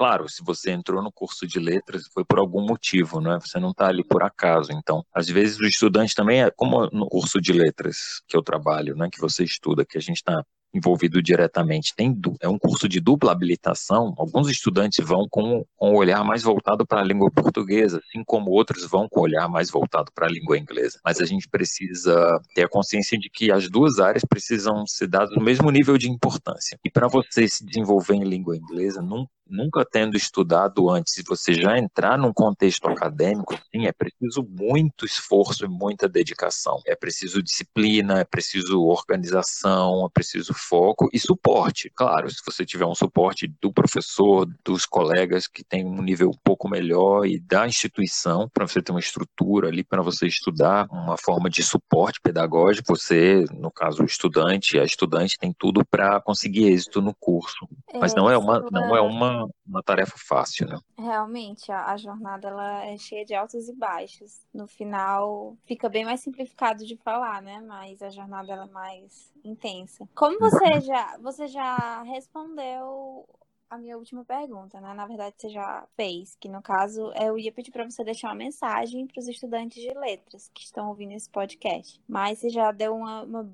claro, 0.00 0.26
se 0.30 0.42
você 0.42 0.70
entrou 0.70 1.02
no 1.02 1.12
curso 1.12 1.46
de 1.46 1.58
letras, 1.58 2.06
foi 2.14 2.24
por 2.24 2.38
algum 2.38 2.64
motivo, 2.64 3.20
né? 3.20 3.38
Você 3.38 3.60
não 3.60 3.70
está 3.70 3.88
ali 3.88 4.02
por 4.02 4.22
acaso. 4.22 4.72
Então, 4.72 5.04
às 5.12 5.28
vezes 5.28 5.58
o 5.58 5.66
estudante 5.66 6.14
também 6.14 6.42
é 6.42 6.50
como 6.50 6.86
no 6.86 7.06
curso 7.06 7.38
de 7.38 7.52
letras 7.52 8.22
que 8.26 8.34
eu 8.34 8.42
trabalho, 8.42 8.96
né? 8.96 9.10
Que 9.12 9.20
você 9.20 9.44
estuda, 9.44 9.84
que 9.84 9.98
a 9.98 10.00
gente 10.00 10.16
está 10.16 10.42
envolvido 10.72 11.22
diretamente 11.22 11.94
tem 11.94 12.16
é 12.40 12.48
um 12.48 12.58
curso 12.58 12.88
de 12.88 13.00
dupla 13.00 13.32
habilitação, 13.32 14.14
alguns 14.16 14.48
estudantes 14.48 15.04
vão 15.04 15.26
com, 15.28 15.64
com 15.76 15.92
um 15.92 15.96
olhar 15.96 16.24
mais 16.24 16.42
voltado 16.42 16.86
para 16.86 17.00
a 17.00 17.04
língua 17.04 17.30
portuguesa, 17.30 17.98
assim 17.98 18.22
como 18.24 18.50
outros 18.50 18.84
vão 18.86 19.08
com 19.08 19.20
um 19.20 19.22
olhar 19.24 19.48
mais 19.48 19.70
voltado 19.70 20.10
para 20.14 20.26
a 20.26 20.30
língua 20.30 20.58
inglesa. 20.58 20.98
Mas 21.04 21.20
a 21.20 21.24
gente 21.24 21.48
precisa 21.48 22.40
ter 22.54 22.64
a 22.64 22.68
consciência 22.68 23.18
de 23.18 23.28
que 23.30 23.50
as 23.50 23.68
duas 23.68 23.98
áreas 23.98 24.24
precisam 24.24 24.86
ser 24.86 25.08
dadas 25.08 25.34
no 25.34 25.42
mesmo 25.42 25.70
nível 25.70 25.96
de 25.96 26.10
importância. 26.10 26.78
E 26.84 26.90
para 26.90 27.08
você 27.08 27.48
se 27.48 27.64
desenvolver 27.64 28.14
em 28.14 28.24
língua 28.24 28.56
inglesa, 28.56 29.00
não 29.02 29.26
nunca 29.50 29.84
tendo 29.84 30.16
estudado 30.16 30.88
antes, 30.88 31.14
se 31.14 31.22
você 31.22 31.54
já 31.54 31.78
entrar 31.78 32.16
num 32.16 32.32
contexto 32.32 32.88
acadêmico, 32.88 33.54
sim, 33.70 33.86
é 33.86 33.92
preciso 33.92 34.42
muito 34.42 35.04
esforço 35.04 35.64
e 35.64 35.68
muita 35.68 36.08
dedicação. 36.08 36.80
É 36.86 36.94
preciso 36.94 37.42
disciplina, 37.42 38.20
é 38.20 38.24
preciso 38.24 38.82
organização, 38.82 40.06
é 40.06 40.08
preciso 40.12 40.54
foco 40.54 41.08
e 41.12 41.18
suporte. 41.18 41.90
Claro, 41.94 42.30
se 42.30 42.40
você 42.44 42.64
tiver 42.64 42.86
um 42.86 42.94
suporte 42.94 43.46
do 43.60 43.72
professor, 43.72 44.46
dos 44.64 44.86
colegas 44.86 45.46
que 45.46 45.64
tem 45.64 45.84
um 45.84 46.02
nível 46.02 46.30
um 46.30 46.38
pouco 46.44 46.68
melhor 46.68 47.26
e 47.26 47.38
da 47.38 47.66
instituição, 47.66 48.48
para 48.52 48.66
você 48.66 48.80
ter 48.80 48.92
uma 48.92 49.00
estrutura 49.00 49.68
ali 49.68 49.82
para 49.82 50.02
você 50.02 50.26
estudar, 50.26 50.86
uma 50.90 51.16
forma 51.16 51.50
de 51.50 51.62
suporte 51.62 52.20
pedagógico, 52.22 52.96
você, 52.96 53.44
no 53.52 53.70
caso, 53.70 54.02
o 54.02 54.06
estudante, 54.06 54.78
a 54.78 54.84
estudante 54.84 55.38
tem 55.38 55.52
tudo 55.52 55.84
para 55.84 56.20
conseguir 56.20 56.68
êxito 56.68 57.00
no 57.00 57.14
curso. 57.14 57.68
Mas 57.94 58.14
não 58.14 58.30
é 58.30 58.36
uma, 58.36 58.60
não 58.70 58.96
é 58.96 59.00
uma 59.00 59.39
uma, 59.66 59.82
tarefa 59.82 60.16
fácil, 60.16 60.66
né? 60.68 60.78
Realmente, 60.98 61.70
a, 61.70 61.86
a, 61.86 61.96
jornada 61.96 62.48
ela 62.48 62.84
é 62.86 62.96
cheia 62.96 63.24
de 63.24 63.34
altos 63.34 63.68
e 63.68 63.74
baixos. 63.74 64.40
No 64.52 64.66
final, 64.66 65.56
fica 65.64 65.88
bem 65.88 66.04
mais 66.04 66.20
simplificado 66.20 66.84
de 66.84 66.96
falar, 66.96 67.42
né? 67.42 67.60
Mas 67.60 68.02
a 68.02 68.10
jornada 68.10 68.52
ela 68.52 68.64
é 68.64 68.70
mais 68.70 69.32
intensa. 69.44 70.08
Como 70.14 70.38
você 70.38 70.80
já, 70.80 71.16
você 71.18 71.46
já 71.46 72.02
respondeu 72.02 73.26
a 73.70 73.78
minha 73.78 73.96
última 73.96 74.24
pergunta, 74.24 74.80
né? 74.80 74.92
Na 74.92 75.06
verdade, 75.06 75.36
você 75.38 75.48
já 75.48 75.86
fez, 75.96 76.36
que 76.40 76.48
no 76.48 76.60
caso 76.60 77.12
eu 77.14 77.38
ia 77.38 77.52
pedir 77.52 77.70
para 77.70 77.88
você 77.88 78.02
deixar 78.02 78.28
uma 78.28 78.34
mensagem 78.34 79.06
para 79.06 79.20
os 79.20 79.28
estudantes 79.28 79.80
de 79.80 79.94
letras 79.94 80.50
que 80.52 80.64
estão 80.64 80.88
ouvindo 80.88 81.12
esse 81.12 81.30
podcast. 81.30 82.02
Mas 82.08 82.40
você 82.40 82.50
já 82.50 82.72
deu 82.72 82.96
uma, 82.96 83.22
uma, 83.22 83.52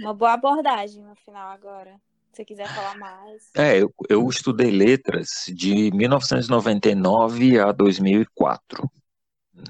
uma 0.00 0.14
boa 0.14 0.34
abordagem 0.34 1.02
no 1.02 1.16
final 1.16 1.50
agora 1.50 2.00
você 2.34 2.44
quiser 2.44 2.68
falar 2.68 2.96
mais. 2.98 3.50
É, 3.56 3.82
eu, 3.82 3.94
eu 4.08 4.28
estudei 4.28 4.70
letras 4.70 5.44
de 5.48 5.90
1999 5.92 7.58
a 7.60 7.72
2004. 7.72 8.90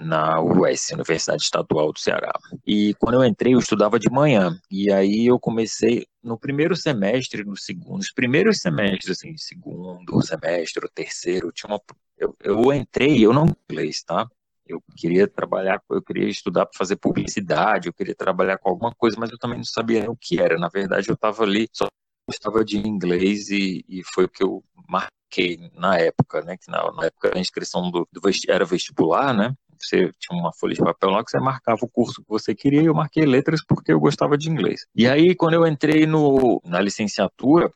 na 0.00 0.40
UES, 0.40 0.90
Universidade 0.92 1.42
Estadual 1.42 1.92
do 1.92 1.98
Ceará. 1.98 2.32
E 2.66 2.94
quando 2.94 3.16
eu 3.16 3.24
entrei, 3.24 3.54
eu 3.54 3.58
estudava 3.58 3.98
de 3.98 4.10
manhã. 4.10 4.58
E 4.70 4.90
aí 4.90 5.26
eu 5.26 5.38
comecei 5.38 6.06
no 6.22 6.38
primeiro 6.38 6.74
semestre, 6.74 7.44
no 7.44 7.56
segundo, 7.56 8.00
os 8.00 8.12
primeiros 8.12 8.58
semestres, 8.58 9.18
assim, 9.18 9.36
segundo 9.36 10.22
semestre, 10.22 10.88
terceiro, 10.94 11.52
tinha 11.52 11.70
uma, 11.70 11.80
eu, 12.16 12.34
eu 12.42 12.72
entrei, 12.72 13.24
eu 13.24 13.32
não 13.32 13.46
inglês, 13.70 14.02
tá? 14.02 14.26
Eu 14.66 14.82
queria 14.96 15.28
trabalhar, 15.28 15.82
eu 15.90 16.02
queria 16.02 16.28
estudar 16.28 16.64
para 16.64 16.78
fazer 16.78 16.96
publicidade, 16.96 17.88
eu 17.88 17.92
queria 17.92 18.14
trabalhar 18.14 18.56
com 18.56 18.70
alguma 18.70 18.94
coisa, 18.94 19.16
mas 19.20 19.30
eu 19.30 19.38
também 19.38 19.58
não 19.58 19.64
sabia 19.64 20.10
o 20.10 20.16
que 20.16 20.40
era. 20.40 20.58
Na 20.58 20.68
verdade, 20.68 21.10
eu 21.10 21.14
estava 21.14 21.42
ali, 21.42 21.68
só 21.70 21.86
gostava 22.26 22.64
de 22.64 22.78
inglês 22.78 23.50
e, 23.50 23.84
e 23.88 24.02
foi 24.02 24.24
o 24.24 24.28
que 24.28 24.42
eu 24.42 24.64
marquei 24.88 25.70
na 25.74 25.98
época, 25.98 26.42
né? 26.42 26.56
Que 26.56 26.70
na, 26.70 26.92
na 26.92 27.06
época 27.06 27.32
a 27.34 27.38
inscrição 27.38 27.90
do, 27.90 28.08
do 28.12 28.20
era 28.48 28.64
vestibular, 28.64 29.34
né? 29.34 29.54
Você 29.78 30.10
tinha 30.18 30.38
uma 30.38 30.52
folha 30.52 30.74
de 30.74 30.80
papel 30.80 31.10
lá 31.10 31.24
que 31.24 31.30
você 31.30 31.38
marcava 31.38 31.84
o 31.84 31.88
curso 31.88 32.22
que 32.22 32.28
você 32.28 32.54
queria 32.54 32.82
e 32.82 32.86
eu 32.86 32.94
marquei 32.94 33.24
letras 33.24 33.60
porque 33.66 33.92
eu 33.92 34.00
gostava 34.00 34.38
de 34.38 34.48
inglês. 34.48 34.86
E 34.94 35.06
aí, 35.06 35.34
quando 35.34 35.54
eu 35.54 35.66
entrei 35.66 36.06
no, 36.06 36.60
na 36.64 36.80
licenciatura, 36.80 37.72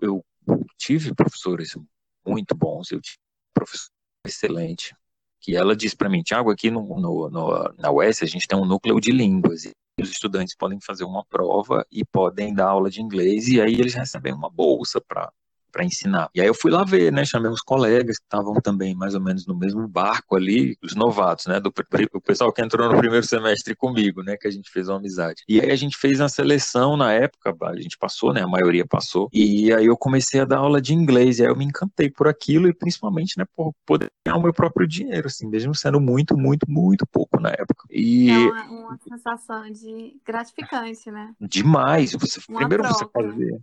eu 0.00 0.24
tive 0.76 1.14
professores 1.14 1.76
muito 2.26 2.54
bons, 2.54 2.90
eu 2.90 3.00
tive 3.00 3.18
professor 3.54 3.90
excelente, 4.26 4.94
que 5.40 5.56
ela 5.56 5.76
disse 5.76 5.96
para 5.96 6.08
mim, 6.08 6.22
Tiago, 6.22 6.50
aqui 6.50 6.70
no, 6.70 6.82
no, 7.00 7.28
no, 7.28 7.74
na 7.76 7.90
UES 7.90 8.22
a 8.22 8.26
gente 8.26 8.46
tem 8.46 8.58
um 8.58 8.64
núcleo 8.64 9.00
de 9.00 9.10
línguas, 9.10 9.64
e 9.64 9.72
os 10.00 10.10
estudantes 10.10 10.56
podem 10.56 10.80
fazer 10.80 11.04
uma 11.04 11.24
prova 11.24 11.86
e 11.90 12.04
podem 12.04 12.54
dar 12.54 12.68
aula 12.68 12.90
de 12.90 13.02
inglês, 13.02 13.48
e 13.48 13.60
aí 13.60 13.74
eles 13.74 13.94
recebem 13.94 14.32
uma 14.32 14.50
bolsa 14.50 15.00
para 15.00 15.32
para 15.72 15.84
ensinar. 15.84 16.28
E 16.34 16.40
aí 16.40 16.46
eu 16.46 16.54
fui 16.54 16.70
lá 16.70 16.84
ver, 16.84 17.10
né? 17.10 17.24
Chamei 17.24 17.50
uns 17.50 17.62
colegas 17.62 18.18
que 18.18 18.24
estavam 18.24 18.54
também 18.60 18.94
mais 18.94 19.14
ou 19.14 19.20
menos 19.20 19.46
no 19.46 19.56
mesmo 19.56 19.88
barco 19.88 20.36
ali, 20.36 20.76
os 20.82 20.94
novatos, 20.94 21.46
né? 21.46 21.58
Do 21.58 21.72
o 22.12 22.20
pessoal 22.20 22.52
que 22.52 22.62
entrou 22.62 22.90
no 22.92 22.98
primeiro 22.98 23.26
semestre 23.26 23.74
comigo, 23.74 24.22
né? 24.22 24.36
Que 24.36 24.46
a 24.46 24.50
gente 24.50 24.70
fez 24.70 24.88
uma 24.88 24.98
amizade. 24.98 25.42
E 25.48 25.60
aí 25.60 25.70
a 25.70 25.76
gente 25.76 25.96
fez 25.96 26.20
a 26.20 26.28
seleção 26.28 26.96
na 26.96 27.12
época, 27.12 27.56
a 27.62 27.76
gente 27.80 27.96
passou, 27.96 28.32
né? 28.32 28.42
A 28.42 28.46
maioria 28.46 28.86
passou. 28.86 29.28
E 29.32 29.72
aí 29.72 29.86
eu 29.86 29.96
comecei 29.96 30.40
a 30.40 30.44
dar 30.44 30.58
aula 30.58 30.80
de 30.80 30.94
inglês. 30.94 31.38
E 31.38 31.42
aí 31.42 31.48
eu 31.48 31.56
me 31.56 31.64
encantei 31.64 32.10
por 32.10 32.28
aquilo 32.28 32.68
e 32.68 32.74
principalmente, 32.74 33.38
né? 33.38 33.44
Por 33.56 33.72
poder 33.86 34.10
ganhar 34.26 34.38
o 34.38 34.42
meu 34.42 34.52
próprio 34.52 34.86
dinheiro, 34.86 35.26
assim, 35.26 35.48
mesmo 35.48 35.74
sendo 35.74 36.00
muito, 36.00 36.36
muito, 36.36 36.70
muito 36.70 37.06
pouco 37.06 37.40
na 37.40 37.50
época. 37.50 37.86
E 37.90 38.30
é 38.30 38.36
uma, 38.36 38.64
uma 38.70 38.98
sensação 38.98 39.70
de 39.70 40.16
gratificante, 40.24 41.10
né? 41.10 41.34
Demais. 41.40 42.12
Você 42.12 42.40
uma 42.48 42.58
primeiro 42.58 42.82
troca. 42.82 42.98
você 42.98 43.06
fazer 43.10 43.60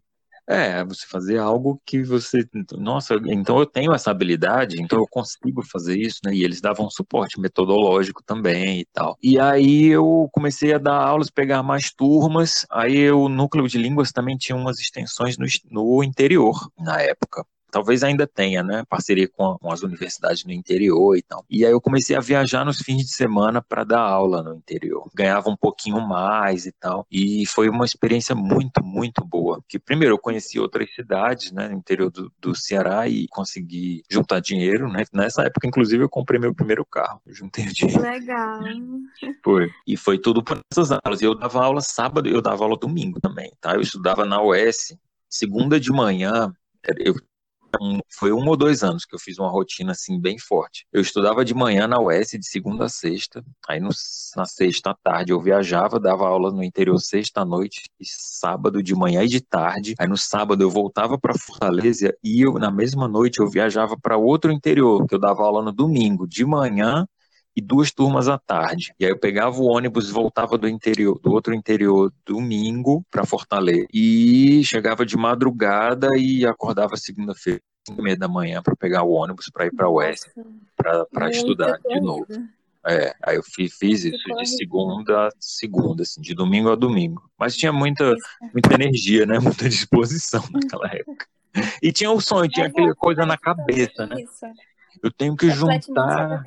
é, 0.49 0.83
você 0.83 1.05
fazer 1.05 1.37
algo 1.37 1.79
que 1.85 2.01
você, 2.03 2.43
nossa, 2.73 3.15
então 3.25 3.59
eu 3.59 3.67
tenho 3.67 3.93
essa 3.93 4.09
habilidade, 4.09 4.81
então 4.81 4.97
eu 4.97 5.07
consigo 5.07 5.61
fazer 5.61 5.95
isso, 5.95 6.19
né? 6.25 6.33
E 6.33 6.43
eles 6.43 6.59
davam 6.59 6.89
suporte 6.89 7.39
metodológico 7.39 8.23
também 8.23 8.79
e 8.79 8.85
tal. 8.91 9.15
E 9.21 9.39
aí 9.39 9.85
eu 9.85 10.27
comecei 10.31 10.73
a 10.73 10.79
dar 10.79 10.95
aulas, 10.95 11.29
pegar 11.29 11.61
mais 11.61 11.91
turmas, 11.91 12.65
aí 12.71 13.11
o 13.11 13.29
núcleo 13.29 13.67
de 13.67 13.77
línguas 13.77 14.11
também 14.11 14.37
tinha 14.37 14.55
umas 14.55 14.79
extensões 14.79 15.37
no, 15.37 15.45
no 15.69 16.03
interior 16.03 16.67
na 16.79 16.99
época 16.99 17.45
talvez 17.71 18.03
ainda 18.03 18.27
tenha, 18.27 18.63
né, 18.63 18.83
parceria 18.89 19.27
com, 19.27 19.57
com, 19.57 19.71
as 19.71 19.81
universidades 19.81 20.43
no 20.43 20.51
interior 20.51 21.15
e 21.15 21.21
tal. 21.21 21.45
E 21.49 21.65
aí 21.65 21.71
eu 21.71 21.81
comecei 21.81 22.15
a 22.15 22.19
viajar 22.19 22.65
nos 22.65 22.77
fins 22.77 23.03
de 23.03 23.13
semana 23.13 23.61
para 23.61 23.83
dar 23.83 24.01
aula 24.01 24.43
no 24.43 24.55
interior. 24.55 25.09
Ganhava 25.13 25.49
um 25.49 25.55
pouquinho 25.55 26.01
mais 26.01 26.65
e 26.65 26.71
tal. 26.71 27.05
E 27.11 27.45
foi 27.47 27.69
uma 27.69 27.85
experiência 27.85 28.35
muito, 28.35 28.83
muito 28.83 29.23
boa. 29.23 29.63
Que 29.67 29.79
primeiro 29.79 30.15
eu 30.15 30.19
conheci 30.19 30.59
outras 30.59 30.93
cidades, 30.93 31.51
né, 31.51 31.67
no 31.67 31.75
interior 31.75 32.09
do, 32.09 32.31
do 32.39 32.55
Ceará 32.55 33.07
e 33.07 33.27
consegui 33.29 34.03
juntar 34.09 34.39
dinheiro, 34.39 34.91
né? 34.91 35.03
Nessa 35.13 35.43
época, 35.43 35.67
inclusive, 35.67 36.03
eu 36.03 36.09
comprei 36.09 36.39
meu 36.39 36.53
primeiro 36.53 36.85
carro. 36.85 37.21
Eu 37.25 37.33
juntei 37.33 37.65
dinheiro. 37.65 38.01
Legal. 38.01 38.59
Foi. 39.43 39.69
E 39.87 39.97
foi 39.97 40.17
tudo 40.17 40.43
por 40.43 40.59
essas 40.71 40.91
aulas. 40.91 41.21
E 41.21 41.25
eu 41.25 41.35
dava 41.35 41.63
aula 41.63 41.81
sábado, 41.81 42.27
eu 42.29 42.41
dava 42.41 42.63
aula 42.63 42.77
domingo 42.77 43.19
também, 43.19 43.51
tá? 43.59 43.73
Eu 43.75 43.81
estudava 43.81 44.25
na 44.25 44.41
UES, 44.41 44.97
segunda 45.29 45.79
de 45.79 45.91
manhã, 45.91 46.53
eu 46.97 47.15
um, 47.81 47.99
foi 48.09 48.31
um 48.31 48.47
ou 48.47 48.57
dois 48.57 48.83
anos 48.83 49.05
que 49.05 49.15
eu 49.15 49.19
fiz 49.19 49.37
uma 49.37 49.49
rotina 49.49 49.91
assim 49.91 50.19
bem 50.19 50.37
forte. 50.37 50.85
Eu 50.91 51.01
estudava 51.01 51.43
de 51.45 51.53
manhã 51.53 51.87
na 51.87 51.99
UES 51.99 52.31
de 52.31 52.45
segunda 52.45 52.85
a 52.85 52.89
sexta, 52.89 53.43
aí 53.67 53.79
no, 53.79 53.89
na 54.35 54.45
sexta 54.45 54.91
à 54.91 54.95
tarde 54.95 55.31
eu 55.31 55.41
viajava, 55.41 55.99
dava 55.99 56.27
aula 56.27 56.51
no 56.51 56.63
interior 56.63 56.99
sexta 56.99 57.41
à 57.41 57.45
noite 57.45 57.89
e 57.99 58.05
sábado 58.05 58.81
de 58.81 58.95
manhã 58.95 59.23
e 59.23 59.27
de 59.27 59.41
tarde. 59.41 59.95
Aí 59.99 60.07
no 60.07 60.17
sábado 60.17 60.61
eu 60.61 60.69
voltava 60.69 61.17
para 61.17 61.37
Fortaleza 61.37 62.13
e 62.23 62.41
eu, 62.41 62.53
na 62.53 62.71
mesma 62.71 63.07
noite 63.07 63.39
eu 63.39 63.49
viajava 63.49 63.97
para 63.99 64.17
outro 64.17 64.51
interior, 64.51 65.05
que 65.07 65.15
eu 65.15 65.19
dava 65.19 65.43
aula 65.43 65.63
no 65.63 65.71
domingo 65.71 66.27
de 66.27 66.45
manhã 66.45 67.05
e 67.59 67.61
duas 67.61 67.91
turmas 67.91 68.29
à 68.29 68.37
tarde. 68.37 68.93
E 68.97 69.05
aí 69.05 69.11
eu 69.11 69.19
pegava 69.19 69.59
o 69.59 69.65
ônibus 69.65 70.09
e 70.09 70.13
voltava 70.13 70.57
do 70.57 70.67
interior, 70.67 71.19
do 71.19 71.31
outro 71.31 71.53
interior 71.53 72.11
domingo 72.25 73.05
para 73.11 73.25
Fortaleza. 73.25 73.85
E 73.93 74.63
chegava 74.63 75.05
de 75.05 75.17
madrugada 75.17 76.17
e 76.17 76.45
acordava 76.45 76.95
segunda-feira, 76.95 77.59
cinco 77.85 77.99
e 77.99 78.03
meia 78.03 78.17
da 78.17 78.29
manhã 78.29 78.61
para 78.63 78.75
pegar 78.77 79.03
o 79.03 79.11
ônibus 79.11 79.49
para 79.51 79.65
ir 79.65 79.75
para 79.75 79.89
o 79.89 79.95
Oeste 79.95 80.31
para 80.77 81.29
estudar 81.29 81.77
de 81.85 81.99
novo. 81.99 82.25
É, 82.87 83.13
aí 83.21 83.35
eu 83.35 83.43
fiz, 83.43 83.73
fiz 83.77 84.05
isso 84.05 84.35
de 84.37 84.45
segunda 84.45 85.27
a 85.27 85.29
segunda, 85.37 86.03
assim, 86.03 86.21
de 86.21 86.33
domingo 86.33 86.71
a 86.71 86.75
domingo. 86.75 87.29
Mas 87.37 87.57
tinha 87.57 87.73
muita, 87.73 88.15
muita 88.53 88.73
energia, 88.73 89.25
né? 89.25 89.37
Muita 89.43 89.67
disposição 89.67 90.41
naquela 90.49 90.87
época. 90.87 91.27
E 91.83 91.91
tinha 91.91 92.09
o 92.09 92.21
sonho, 92.21 92.49
tinha 92.49 92.67
aquela 92.67 92.95
coisa 92.95 93.25
na 93.25 93.37
cabeça, 93.37 94.07
né? 94.07 94.15
Eu 95.03 95.11
tenho 95.11 95.35
que 95.35 95.49
juntar. 95.49 96.41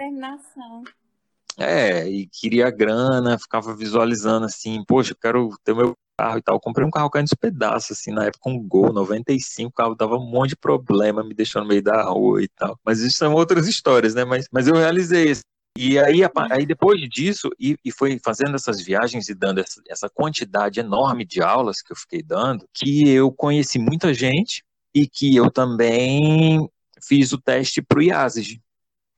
É, 1.58 2.08
e 2.08 2.26
queria 2.26 2.70
grana, 2.70 3.38
ficava 3.38 3.74
visualizando 3.74 4.46
assim, 4.46 4.82
poxa, 4.86 5.12
eu 5.12 5.16
quero 5.20 5.50
ter 5.64 5.74
meu 5.74 5.94
carro 6.18 6.38
e 6.38 6.42
tal. 6.42 6.60
Comprei 6.60 6.86
um 6.86 6.90
carro 6.90 7.10
caindo 7.10 7.24
nos 7.24 7.34
pedaços, 7.34 7.98
assim, 7.98 8.12
na 8.12 8.26
época 8.26 8.48
um 8.48 8.58
Gol 8.60 8.92
95, 8.92 9.68
o 9.68 9.72
carro 9.72 9.94
dava 9.94 10.16
um 10.16 10.26
monte 10.26 10.50
de 10.50 10.56
problema, 10.56 11.24
me 11.24 11.34
deixou 11.34 11.62
no 11.62 11.68
meio 11.68 11.82
da 11.82 12.02
rua 12.04 12.42
e 12.42 12.48
tal. 12.48 12.78
Mas 12.84 13.00
isso 13.00 13.18
são 13.18 13.34
outras 13.34 13.66
histórias, 13.66 14.14
né? 14.14 14.24
Mas, 14.24 14.46
mas 14.52 14.66
eu 14.66 14.74
realizei 14.74 15.30
isso. 15.30 15.42
E 15.76 15.98
aí, 15.98 16.20
aí 16.50 16.66
depois 16.66 17.00
disso, 17.08 17.48
e, 17.58 17.76
e 17.82 17.90
foi 17.90 18.20
fazendo 18.22 18.54
essas 18.54 18.82
viagens 18.82 19.28
e 19.28 19.34
dando 19.34 19.58
essa, 19.58 19.80
essa 19.88 20.08
quantidade 20.08 20.80
enorme 20.80 21.24
de 21.24 21.40
aulas 21.42 21.80
que 21.80 21.92
eu 21.92 21.96
fiquei 21.96 22.22
dando, 22.22 22.66
que 22.74 23.08
eu 23.08 23.32
conheci 23.32 23.78
muita 23.78 24.12
gente 24.12 24.62
e 24.94 25.08
que 25.08 25.34
eu 25.34 25.50
também 25.50 26.68
fiz 27.02 27.32
o 27.32 27.40
teste 27.40 27.80
para 27.80 27.98
o 27.98 28.02
IASIG, 28.02 28.60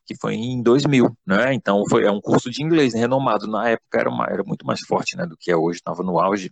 que 0.07 0.15
foi 0.17 0.35
em 0.35 0.63
2000, 0.63 1.17
né? 1.27 1.55
Então 1.55 1.83
foi 1.89 2.05
é 2.05 2.11
um 2.11 2.21
curso 2.21 2.51
de 2.51 2.63
inglês 2.63 2.95
renomado 2.95 3.47
na 3.47 3.69
época 3.71 3.99
era, 3.99 4.11
uma, 4.11 4.27
era 4.27 4.43
muito 4.45 4.67
mais 4.67 4.81
forte, 4.81 5.17
né, 5.17 5.27
do 5.27 5.37
que 5.37 5.51
é 5.51 5.57
hoje, 5.57 5.79
estava 5.79 6.03
no 6.03 6.19
auge. 6.21 6.51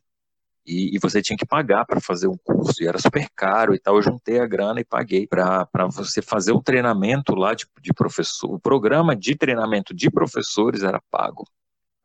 E, 0.65 0.95
e, 0.95 0.99
você 1.01 1.21
tinha 1.21 1.37
que 1.37 1.45
pagar 1.45 1.85
para 1.85 2.01
fazer 2.01 2.29
um 2.29 2.37
curso, 2.37 2.83
e 2.83 2.87
era 2.87 2.97
super 2.99 3.29
caro 3.35 3.75
e 3.75 3.81
tal. 3.81 3.97
Eu 3.97 4.03
juntei 4.03 4.39
a 4.39 4.47
grana 4.47 4.81
e 4.81 4.85
paguei 4.85 5.27
para 5.27 5.67
você 5.91 6.23
fazer 6.23 6.53
o 6.53 6.63
treinamento 6.63 7.35
lá 7.35 7.53
de, 7.53 7.67
de 7.81 7.93
professor. 7.93 8.55
O 8.55 8.61
programa 8.61 9.17
de 9.17 9.35
treinamento 9.37 9.93
de 9.93 10.09
professores 10.09 10.85
era 10.85 11.03
pago 11.11 11.45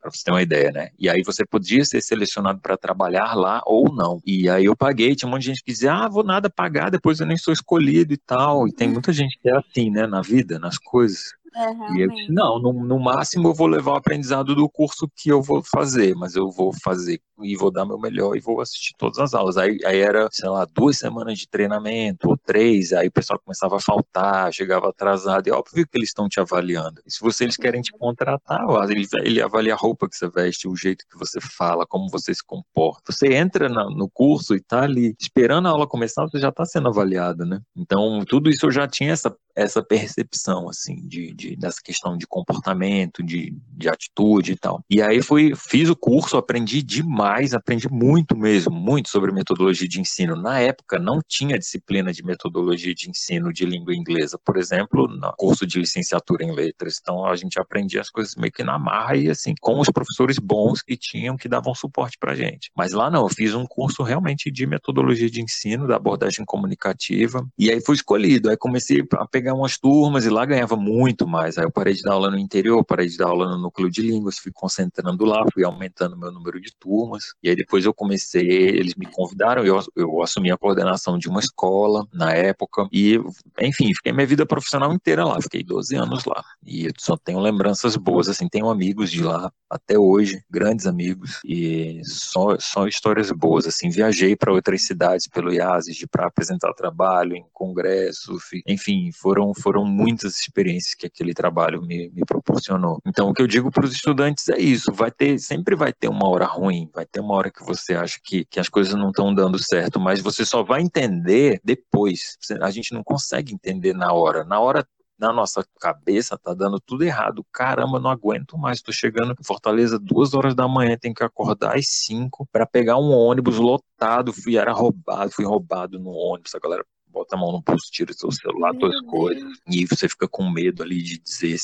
para 0.08 0.12
você 0.12 0.24
ter 0.24 0.32
uma 0.32 0.42
ideia, 0.42 0.72
né? 0.72 0.90
E 0.98 1.10
aí 1.10 1.22
você 1.24 1.46
podia 1.46 1.84
ser 1.84 2.02
selecionado 2.02 2.60
para 2.62 2.78
trabalhar 2.78 3.34
lá 3.34 3.62
ou 3.66 3.94
não. 3.94 4.22
E 4.26 4.50
aí 4.50 4.66
eu 4.66 4.76
paguei, 4.76 5.16
tinha 5.16 5.28
um 5.28 5.32
monte 5.32 5.42
de 5.42 5.48
gente 5.50 5.64
que 5.64 5.72
dizia, 5.72 5.94
ah, 5.94 6.10
vou 6.10 6.24
nada 6.24 6.50
pagar, 6.50 6.90
depois 6.90 7.20
eu 7.20 7.26
nem 7.26 7.38
sou 7.38 7.54
escolhido 7.54 8.14
e 8.14 8.18
tal. 8.18 8.68
E 8.68 8.72
tem 8.74 8.88
muita 8.88 9.12
gente 9.12 9.38
que 9.40 9.50
é 9.50 9.58
assim, 9.58 9.90
né, 9.90 10.08
na 10.08 10.22
vida, 10.22 10.60
nas 10.60 10.78
coisas. 10.78 11.34
É, 11.56 11.94
e 11.94 12.02
eu 12.02 12.10
disse, 12.10 12.32
não, 12.32 12.60
no, 12.60 12.74
no, 12.74 13.00
máximo 13.00 13.48
eu 13.48 13.54
vou 13.54 13.68
levar 13.68 13.94
o 13.94 13.96
aprendizado 13.96 14.54
do 14.54 14.70
curso 14.70 15.10
que 15.16 15.30
eu 15.30 15.42
vou 15.42 15.64
fazer, 15.64 16.16
mas 16.16 16.36
eu 16.36 16.52
vou 16.52 16.72
fazer 16.74 17.20
e 17.42 17.56
vou 17.56 17.72
dar 17.72 17.86
meu 17.86 18.00
melhor 18.00 18.36
e 18.36 18.40
vou 18.40 18.62
assistir 18.62 18.94
todas 18.98 19.20
as 19.20 19.34
aulas. 19.34 19.58
Aí, 19.58 19.78
aí 19.86 20.00
era, 20.00 20.28
sei 20.32 20.50
lá, 20.50 20.66
duas 20.66 20.98
semanas 20.98 21.38
de 21.38 21.48
treinamento, 21.48 22.30
ou 22.30 22.38
três, 22.38 22.94
aí 22.94 23.08
o 23.08 23.12
pessoal 23.12 23.40
começava 23.40 23.78
a 23.78 23.80
faltar, 23.80 24.52
chegava 24.54 24.90
atrasado, 24.90 25.48
e 25.48 25.52
óbvio 25.52 25.88
que 25.88 25.98
eles 25.98 26.10
estão 26.10 26.28
te 26.28 26.40
avaliando. 26.40 27.02
E 27.06 27.12
se 27.12 27.20
você, 27.22 27.44
eles 27.44 27.58
querem 27.58 27.82
te 27.82 27.92
contratar, 27.92 28.66
ele, 28.90 29.08
ele 29.24 29.42
avalia 29.42 29.74
a 29.74 29.78
roupa 29.78 30.10
que 30.10 30.16
você 30.16 30.28
veste, 30.30 30.68
o 30.68 30.76
jeito 30.76 31.06
que 31.10 31.18
você 31.18 31.40
fala, 31.40 31.86
como 31.86 32.10
você 32.10 32.34
se 32.34 32.44
comporta. 32.46 33.12
Você 33.12 33.34
entra 33.34 33.70
na, 33.70 33.86
no 33.86 34.10
curso 34.10 34.56
e 34.56 34.62
tá 34.62 34.82
ali 34.84 35.16
esperando 35.20 35.68
a 35.68 35.72
aula 35.72 35.88
começar, 35.88 36.24
você 36.24 36.40
já 36.40 36.50
está 36.50 36.66
sendo 36.66 36.88
avaliado, 36.88 37.46
né? 37.46 37.62
Então, 37.76 38.24
tudo 38.28 38.50
isso 38.50 38.66
eu 38.66 38.72
já 38.72 38.88
tinha 38.88 39.12
essa, 39.12 39.36
essa 39.56 39.84
percepção, 39.84 40.70
assim, 40.70 41.08
de, 41.08 41.34
de 41.34 41.37
de, 41.38 41.56
dessa 41.56 41.80
questão 41.84 42.18
de 42.18 42.26
comportamento, 42.26 43.24
de, 43.24 43.56
de 43.70 43.88
atitude 43.88 44.54
e 44.54 44.56
tal. 44.58 44.84
E 44.90 45.02
aí 45.02 45.22
fui, 45.22 45.54
fiz 45.56 45.90
o 45.90 45.96
curso, 45.96 46.36
aprendi 46.36 46.82
demais, 46.82 47.54
aprendi 47.54 47.88
muito 47.90 48.36
mesmo, 48.36 48.74
muito 48.74 49.10
sobre 49.10 49.32
metodologia 49.32 49.88
de 49.88 50.02
ensino. 50.02 50.36
Na 50.36 50.60
época 50.60 50.98
não 50.98 51.22
tinha 51.26 51.60
disciplina 51.60 52.12
de 52.12 52.24
metodologia 52.24 52.94
de 52.94 53.10
ensino 53.10 53.54
de 53.54 53.66
língua 53.66 53.96
inglesa, 53.96 54.40
por 54.44 54.58
exemplo, 54.58 55.08
no 55.08 55.32
curso 55.38 55.66
de 55.66 55.80
licenciatura 55.80 56.44
em 56.44 56.52
letras. 56.52 56.98
Então 57.00 57.26
a 57.26 57.36
gente 57.36 57.60
aprendia 57.60 58.02
as 58.02 58.10
coisas 58.10 58.36
meio 58.36 58.52
que 58.52 58.64
na 58.64 58.80
marra 58.80 59.16
e 59.16 59.30
assim, 59.30 59.54
com 59.62 59.80
os 59.80 59.90
professores 59.90 60.40
bons 60.40 60.82
que 60.82 60.98
tinham, 60.98 61.38
que 61.38 61.48
davam 61.48 61.76
suporte 61.76 62.18
pra 62.20 62.34
gente. 62.34 62.72
Mas 62.76 62.94
lá 62.94 63.12
não, 63.12 63.24
eu 63.24 63.30
fiz 63.30 63.54
um 63.54 63.66
curso 63.66 64.02
realmente 64.02 64.50
de 64.52 64.66
metodologia 64.66 65.30
de 65.30 65.42
ensino, 65.42 65.88
da 65.88 65.96
abordagem 65.96 66.44
comunicativa, 66.46 67.48
e 67.58 67.70
aí 67.70 67.80
fui 67.82 67.96
escolhido. 67.96 68.50
Aí 68.50 68.58
comecei 68.58 69.04
a 69.14 69.28
pegar 69.28 69.54
umas 69.54 69.78
turmas 69.78 70.26
e 70.26 70.30
lá 70.30 70.46
ganhava 70.46 70.76
muito 70.76 71.27
mais. 71.28 71.58
Aí 71.58 71.66
eu 71.66 71.72
parei 71.72 71.94
de 71.94 72.02
dar 72.02 72.14
aula 72.14 72.32
no 72.32 72.38
interior, 72.38 72.84
parei 72.84 73.08
de 73.08 73.18
dar 73.18 73.28
aula 73.28 73.50
no 73.50 73.58
núcleo 73.58 73.90
de 73.90 74.02
línguas, 74.02 74.40
fui 74.40 74.52
concentrando 74.52 75.26
lá, 75.26 75.44
fui 75.54 75.64
aumentando 75.64 76.18
meu 76.18 76.32
número 76.32 76.60
de 76.60 76.72
turmas. 76.80 77.34
E 77.44 77.50
aí 77.50 77.56
depois 77.56 77.86
eu 77.86 77.94
comecei, 77.94 78.48
eles 78.48 78.96
me 78.96 79.06
convidaram, 79.06 79.66
eu, 79.66 79.80
eu 79.96 80.22
assumi 80.22 80.52
a 80.52 80.58
coordenação 80.58 81.18
de 81.18 81.28
uma 81.28 81.40
escola 81.40 82.08
na 82.14 82.34
época. 82.34 82.88
E, 82.92 83.20
enfim, 83.60 83.94
fiquei 83.94 84.12
minha 84.12 84.28
vida 84.28 84.46
profissional 84.46 84.94
inteira 84.94 85.26
lá, 85.26 85.42
fiquei 85.42 85.64
12 85.64 85.96
anos 85.96 86.26
lá. 86.26 86.44
E 86.66 86.90
só 86.98 87.18
tenho 87.18 87.40
lembranças 87.40 87.96
boas, 87.96 88.30
assim, 88.30 88.48
tenho 88.48 88.70
amigos 88.70 89.12
de 89.12 89.24
lá 89.24 89.52
até 89.70 89.98
hoje, 89.98 90.42
grandes 90.50 90.88
amigos, 90.88 91.40
e 91.44 92.02
só, 92.06 92.58
só 92.60 92.88
histórias 92.88 93.32
boas, 93.32 93.68
assim, 93.68 93.90
viajei 93.90 94.36
para 94.36 94.54
outras 94.54 94.86
cidades 94.86 95.28
pelo 95.28 95.54
IASIS 95.54 96.06
para 96.10 96.28
apresentar 96.28 96.74
trabalho 96.74 97.36
em 97.36 97.46
congresso, 97.54 98.38
enfim, 98.66 99.12
foram, 99.12 99.54
foram 99.54 99.86
muitas 99.86 100.40
experiências 100.40 100.94
que 100.94 101.06
aquele 101.18 101.34
trabalho 101.34 101.82
me, 101.82 102.10
me 102.10 102.24
proporcionou. 102.24 103.00
Então, 103.06 103.30
o 103.30 103.34
que 103.34 103.42
eu 103.42 103.48
digo 103.48 103.72
para 103.72 103.86
os 103.86 103.92
estudantes 103.92 104.48
é 104.50 104.60
isso, 104.60 104.94
vai 104.94 105.10
ter, 105.10 105.40
sempre 105.40 105.76
vai 105.76 105.92
ter 105.92 106.08
uma 106.08 106.30
hora 106.30 106.46
ruim, 106.46 106.90
vai 106.94 107.06
ter 107.06 107.20
uma 107.20 107.34
hora 107.34 107.50
que 107.50 107.64
você 107.66 107.96
acha 107.96 108.20
que, 108.24 108.46
que 108.46 108.60
as 108.60 108.70
coisas 108.70 108.94
não 108.94 109.10
estão 109.10 109.34
dando 109.34 109.58
certo, 109.58 110.00
mas 110.00 110.22
você 110.22 110.46
só 110.46 110.64
vai 110.64 110.82
entender 110.82 111.60
depois, 111.64 112.38
a 112.62 112.70
gente 112.70 112.94
não 112.94 113.04
consegue 113.04 113.54
entender 113.54 113.94
na 113.94 114.14
hora, 114.14 114.44
na 114.44 114.60
hora 114.60 114.88
na 115.20 115.34
nossa 115.34 115.66
cabeça 115.80 116.38
tá 116.38 116.54
dando 116.54 116.80
tudo 116.80 117.04
errado. 117.04 117.44
Caramba, 117.52 118.00
não 118.00 118.12
aguento 118.12 118.56
mais. 118.56 118.84
Tô 118.84 118.92
chegando 118.92 119.32
em 119.32 119.44
Fortaleza 119.44 119.98
duas 119.98 120.36
horas 120.36 120.54
da 120.54 120.68
manhã, 120.68 120.96
tenho 120.96 121.16
que 121.16 121.24
acordar 121.24 121.76
às 121.76 121.88
cinco 121.88 122.48
para 122.52 122.68
pegar 122.68 122.98
um 122.98 123.10
ônibus 123.10 123.58
lotado. 123.58 124.32
Fui, 124.32 124.58
era 124.58 124.72
roubado, 124.72 125.32
fui 125.32 125.44
roubado 125.44 125.98
no 125.98 126.12
ônibus. 126.12 126.54
A 126.54 126.60
galera 126.60 126.86
bota 127.18 127.36
a 127.36 127.40
mão 127.40 127.52
no 127.52 127.62
pulso, 127.62 127.92
tira 127.92 128.14
seu 128.14 128.32
celular, 128.32 128.74
suas 128.80 129.02
coisas. 129.02 129.44
E 129.68 129.86
você 129.86 130.08
fica 130.08 130.28
com 130.28 130.50
medo 130.50 130.84
ali 130.84 131.02
de 131.02 131.18
dizer 131.18 131.58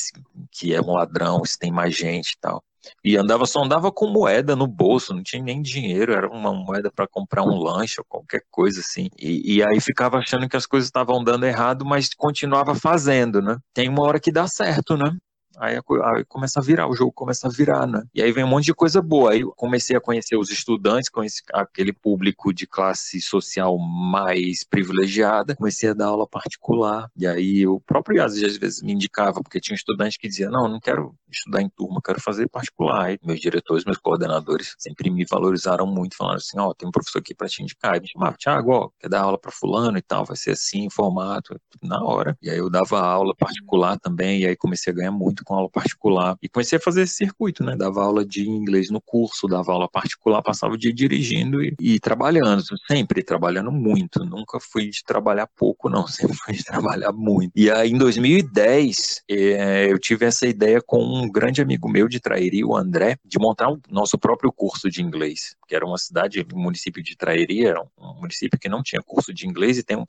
que 0.50 0.74
é 0.74 0.80
um 0.80 0.92
ladrão, 0.92 1.44
se 1.44 1.58
tem 1.58 1.70
mais 1.70 1.94
gente 1.94 2.32
e 2.32 2.38
tal. 2.40 2.62
E 3.02 3.16
andava, 3.16 3.46
só 3.46 3.62
andava 3.62 3.90
com 3.90 4.06
moeda 4.06 4.54
no 4.54 4.66
bolso, 4.66 5.14
não 5.14 5.22
tinha 5.22 5.42
nem 5.42 5.62
dinheiro, 5.62 6.12
era 6.12 6.28
uma 6.28 6.52
moeda 6.52 6.90
para 6.94 7.08
comprar 7.08 7.42
um 7.42 7.56
lanche 7.56 7.94
ou 7.98 8.04
qualquer 8.04 8.42
coisa 8.50 8.80
assim. 8.80 9.08
E, 9.18 9.56
e, 9.56 9.62
aí 9.62 9.80
ficava 9.80 10.18
achando 10.18 10.48
que 10.48 10.56
as 10.56 10.66
coisas 10.66 10.88
estavam 10.88 11.22
dando 11.24 11.46
errado, 11.46 11.84
mas 11.84 12.10
continuava 12.14 12.74
fazendo, 12.74 13.40
né? 13.40 13.56
Tem 13.72 13.88
uma 13.88 14.02
hora 14.02 14.20
que 14.20 14.30
dá 14.30 14.46
certo, 14.46 14.96
né? 14.96 15.16
Aí, 15.58 15.76
aí, 15.76 16.24
começa 16.24 16.60
a 16.60 16.62
virar, 16.62 16.88
o 16.88 16.94
jogo 16.94 17.12
começa 17.12 17.48
a 17.48 17.50
virar, 17.50 17.86
né? 17.86 18.02
E 18.14 18.22
aí 18.22 18.32
vem 18.32 18.44
um 18.44 18.48
monte 18.48 18.64
de 18.64 18.74
coisa 18.74 19.00
boa. 19.00 19.32
Aí 19.32 19.40
eu 19.40 19.52
comecei 19.56 19.96
a 19.96 20.00
conhecer 20.00 20.36
os 20.36 20.50
estudantes, 20.50 21.08
conheci 21.08 21.42
aquele 21.52 21.92
público 21.92 22.52
de 22.52 22.66
classe 22.66 23.20
social 23.20 23.78
mais 23.78 24.64
privilegiada, 24.64 25.56
comecei 25.56 25.90
a 25.90 25.94
dar 25.94 26.06
aula 26.06 26.26
particular. 26.26 27.08
E 27.16 27.26
aí 27.26 27.66
o 27.66 27.80
próprio 27.80 28.18
IAS 28.18 28.42
às 28.42 28.56
vezes 28.56 28.82
me 28.82 28.92
indicava, 28.92 29.42
porque 29.42 29.60
tinha 29.60 29.74
um 29.74 29.76
estudante 29.76 30.18
que 30.18 30.28
dizia: 30.28 30.50
Não, 30.50 30.68
não 30.68 30.80
quero 30.80 31.14
estudar 31.30 31.62
em 31.62 31.68
turma, 31.68 32.00
quero 32.04 32.20
fazer 32.20 32.48
particular. 32.48 33.06
Aí 33.06 33.18
meus 33.22 33.40
diretores, 33.40 33.84
meus 33.84 33.98
coordenadores 33.98 34.74
sempre 34.78 35.10
me 35.10 35.24
valorizaram 35.28 35.86
muito, 35.86 36.16
falando 36.16 36.36
assim: 36.36 36.58
Ó, 36.58 36.68
oh, 36.68 36.74
tem 36.74 36.88
um 36.88 36.92
professor 36.92 37.18
aqui 37.18 37.34
para 37.34 37.48
te 37.48 37.62
indicar. 37.62 37.96
E 37.96 38.00
me 38.00 38.08
chamava, 38.08 38.36
Tiago, 38.36 38.72
ó, 38.72 38.90
quer 38.98 39.08
dar 39.08 39.22
aula 39.22 39.38
para 39.38 39.52
Fulano 39.52 39.98
e 39.98 40.02
tal, 40.02 40.24
vai 40.24 40.36
ser 40.36 40.52
assim, 40.52 40.88
formato, 40.90 41.58
na 41.82 42.02
hora. 42.02 42.36
E 42.42 42.50
aí 42.50 42.58
eu 42.58 42.70
dava 42.70 43.00
aula 43.00 43.34
particular 43.36 43.98
também, 43.98 44.40
e 44.40 44.46
aí 44.46 44.56
comecei 44.56 44.92
a 44.92 44.96
ganhar 44.96 45.12
muito 45.12 45.43
com 45.44 45.54
aula 45.54 45.70
particular. 45.70 46.36
E 46.42 46.48
comecei 46.48 46.78
a 46.78 46.80
fazer 46.80 47.02
esse 47.02 47.14
circuito, 47.14 47.64
né? 47.64 47.76
Dava 47.76 48.02
aula 48.02 48.24
de 48.24 48.48
inglês 48.48 48.90
no 48.90 49.00
curso, 49.00 49.46
dava 49.46 49.72
aula 49.72 49.88
particular, 49.88 50.42
passava 50.42 50.74
o 50.74 50.78
dia 50.78 50.92
dirigindo 50.92 51.62
e, 51.62 51.74
e 51.78 52.00
trabalhando, 52.00 52.62
sempre 52.86 53.22
trabalhando 53.22 53.70
muito. 53.70 54.24
Nunca 54.24 54.58
fui 54.60 54.88
de 54.88 55.04
trabalhar 55.04 55.46
pouco, 55.56 55.88
não, 55.88 56.06
sempre 56.08 56.36
fui 56.36 56.54
de 56.54 56.64
trabalhar 56.64 57.12
muito. 57.12 57.52
E 57.54 57.70
aí, 57.70 57.90
em 57.90 57.98
2010, 57.98 59.22
é, 59.30 59.92
eu 59.92 59.98
tive 59.98 60.26
essa 60.26 60.46
ideia 60.46 60.80
com 60.80 61.02
um 61.02 61.30
grande 61.30 61.60
amigo 61.60 61.88
meu 61.88 62.08
de 62.08 62.20
Trairi, 62.20 62.64
o 62.64 62.76
André, 62.76 63.16
de 63.24 63.38
montar 63.38 63.70
o 63.70 63.80
nosso 63.88 64.18
próprio 64.18 64.52
curso 64.52 64.90
de 64.90 65.02
inglês, 65.02 65.56
que 65.68 65.74
era 65.74 65.84
uma 65.84 65.98
cidade, 65.98 66.46
um 66.54 66.60
município 66.60 67.02
de 67.02 67.16
Trairi, 67.16 67.66
era 67.66 67.82
um 67.98 68.20
município 68.20 68.58
que 68.58 68.68
não 68.68 68.82
tinha 68.82 69.02
curso 69.02 69.32
de 69.32 69.46
inglês 69.46 69.78
e 69.78 69.82
tem 69.82 69.96
um, 69.96 70.04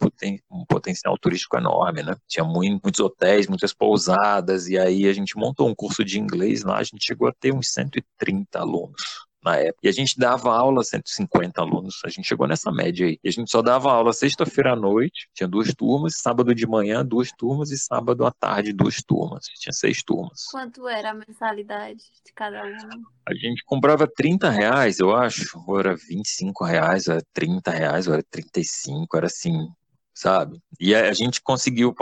um 0.51 0.65
potencial 0.65 1.17
turístico 1.17 1.57
enorme, 1.57 2.03
né? 2.03 2.15
Tinha 2.27 2.43
muito, 2.43 2.81
muitos 2.83 2.99
hotéis, 2.99 3.47
muitas 3.47 3.73
pousadas, 3.73 4.67
e 4.67 4.77
aí 4.77 5.07
a 5.07 5.13
gente 5.13 5.24
gente 5.25 5.37
montou 5.37 5.67
um 5.67 5.75
curso 5.75 6.03
de 6.03 6.19
inglês 6.19 6.63
lá, 6.63 6.77
a 6.77 6.83
gente 6.83 7.03
chegou 7.03 7.27
a 7.27 7.33
ter 7.33 7.53
uns 7.53 7.73
130 7.73 8.59
alunos 8.59 9.25
na 9.45 9.57
época. 9.57 9.81
E 9.83 9.87
a 9.87 9.91
gente 9.91 10.17
dava 10.17 10.51
aula 10.51 10.83
150 10.83 11.61
alunos. 11.61 12.01
A 12.03 12.09
gente 12.09 12.27
chegou 12.27 12.47
nessa 12.47 12.71
média 12.71 13.05
aí. 13.05 13.19
E 13.23 13.29
a 13.29 13.31
gente 13.31 13.51
só 13.51 13.61
dava 13.61 13.91
aula 13.91 14.11
sexta-feira 14.11 14.73
à 14.73 14.75
noite, 14.75 15.29
tinha 15.33 15.47
duas 15.47 15.73
turmas, 15.73 16.15
sábado 16.17 16.53
de 16.53 16.65
manhã, 16.65 17.05
duas 17.05 17.29
turmas, 17.31 17.69
e 17.69 17.77
sábado 17.77 18.25
à 18.25 18.31
tarde, 18.31 18.73
duas 18.73 19.03
turmas. 19.03 19.45
Tinha 19.59 19.71
seis 19.71 20.03
turmas. 20.03 20.45
Quanto 20.49 20.87
era 20.87 21.11
a 21.11 21.13
mensalidade 21.13 22.03
de 22.25 22.33
cada 22.33 22.59
aluno? 22.59 23.05
A 23.27 23.35
gente 23.35 23.63
comprava 23.63 24.07
30 24.07 24.49
reais, 24.49 24.99
eu 24.99 25.15
acho. 25.15 25.63
Ou 25.67 25.79
era 25.79 25.95
25 25.95 26.65
reais, 26.65 27.07
ou 27.07 27.13
era 27.13 27.23
30 27.31 27.71
reais, 27.71 28.07
ou 28.07 28.13
era 28.13 28.23
35, 28.23 29.15
era 29.15 29.27
assim, 29.27 29.67
sabe? 30.13 30.59
E 30.79 30.95
a 30.95 31.13
gente 31.13 31.39
conseguiu 31.41 31.93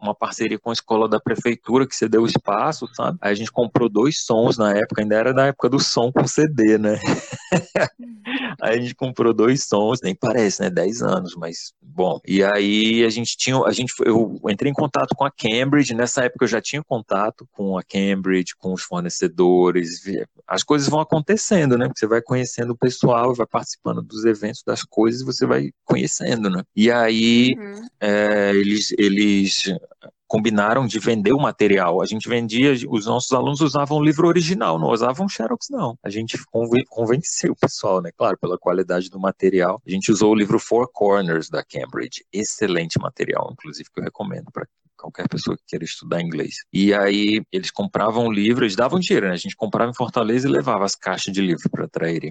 uma 0.00 0.14
parceria 0.14 0.58
com 0.58 0.70
a 0.70 0.72
escola 0.72 1.08
da 1.08 1.20
prefeitura 1.20 1.86
que 1.86 1.96
cedeu 1.96 2.26
espaço, 2.26 2.88
sabe? 2.94 3.18
Aí 3.20 3.32
a 3.32 3.34
gente 3.34 3.50
comprou 3.50 3.88
dois 3.88 4.22
sons 4.22 4.58
na 4.58 4.74
época, 4.74 5.02
ainda 5.02 5.14
era 5.14 5.32
da 5.32 5.46
época 5.46 5.68
do 5.68 5.80
som 5.80 6.12
com 6.12 6.26
CD, 6.26 6.76
né? 6.76 6.98
aí 8.60 8.78
a 8.78 8.80
gente 8.80 8.94
comprou 8.94 9.32
dois 9.32 9.64
sons, 9.64 10.00
nem 10.02 10.14
parece, 10.14 10.62
né? 10.62 10.70
10 10.70 11.02
anos, 11.02 11.34
mas 11.36 11.72
bom. 11.80 12.20
E 12.26 12.44
aí 12.44 13.04
a 13.04 13.10
gente 13.10 13.36
tinha, 13.36 13.58
a 13.64 13.72
gente, 13.72 13.92
eu 14.04 14.38
entrei 14.48 14.70
em 14.70 14.74
contato 14.74 15.14
com 15.16 15.24
a 15.24 15.30
Cambridge, 15.30 15.94
nessa 15.94 16.24
época 16.24 16.44
eu 16.44 16.48
já 16.48 16.60
tinha 16.60 16.82
contato 16.82 17.48
com 17.52 17.78
a 17.78 17.82
Cambridge, 17.82 18.54
com 18.56 18.72
os 18.72 18.82
fornecedores, 18.82 20.02
as 20.46 20.62
coisas 20.62 20.88
vão 20.88 21.00
acontecendo, 21.00 21.78
né? 21.78 21.88
Você 21.94 22.06
vai 22.06 22.20
conhecendo 22.20 22.72
o 22.72 22.78
pessoal, 22.78 23.34
vai 23.34 23.46
participando 23.46 24.02
dos 24.02 24.24
eventos, 24.24 24.62
das 24.64 24.82
coisas, 24.82 25.22
você 25.22 25.46
vai 25.46 25.70
conhecendo, 25.84 26.50
né? 26.50 26.62
E 26.74 26.90
aí 26.90 27.54
uhum. 27.58 27.86
é, 28.00 28.50
eles, 28.54 28.92
eles 28.98 29.69
combinaram 30.30 30.86
de 30.86 31.00
vender 31.00 31.32
o 31.32 31.40
material. 31.40 32.00
A 32.00 32.06
gente 32.06 32.28
vendia, 32.28 32.72
os 32.88 33.06
nossos 33.06 33.32
alunos 33.32 33.60
usavam 33.60 33.98
o 33.98 34.04
livro 34.04 34.28
original, 34.28 34.78
não 34.78 34.90
usavam 34.90 35.28
Xerox, 35.28 35.66
não. 35.70 35.98
A 36.04 36.08
gente 36.08 36.38
convenceu 36.88 37.52
o 37.52 37.56
pessoal, 37.56 38.00
né? 38.00 38.10
Claro, 38.16 38.38
pela 38.38 38.56
qualidade 38.56 39.10
do 39.10 39.18
material. 39.18 39.82
A 39.84 39.90
gente 39.90 40.12
usou 40.12 40.30
o 40.30 40.34
livro 40.36 40.60
Four 40.60 40.88
Corners 40.92 41.50
da 41.50 41.64
Cambridge. 41.64 42.24
Excelente 42.32 42.98
material, 43.00 43.50
inclusive, 43.52 43.90
que 43.92 43.98
eu 43.98 44.04
recomendo 44.04 44.52
para 44.52 44.66
qualquer 44.96 45.28
pessoa 45.28 45.56
que 45.56 45.64
queira 45.66 45.84
estudar 45.84 46.20
inglês. 46.20 46.56
E 46.72 46.94
aí 46.94 47.42
eles 47.50 47.70
compravam 47.70 48.26
o 48.26 48.32
livro, 48.32 48.64
eles 48.64 48.76
davam 48.76 49.00
dinheiro, 49.00 49.26
né? 49.26 49.32
A 49.32 49.36
gente 49.36 49.56
comprava 49.56 49.90
em 49.90 49.94
Fortaleza 49.94 50.46
e 50.46 50.50
levava 50.50 50.84
as 50.84 50.94
caixas 50.94 51.34
de 51.34 51.40
livro 51.40 51.68
para 51.70 51.88
traírem. 51.88 52.30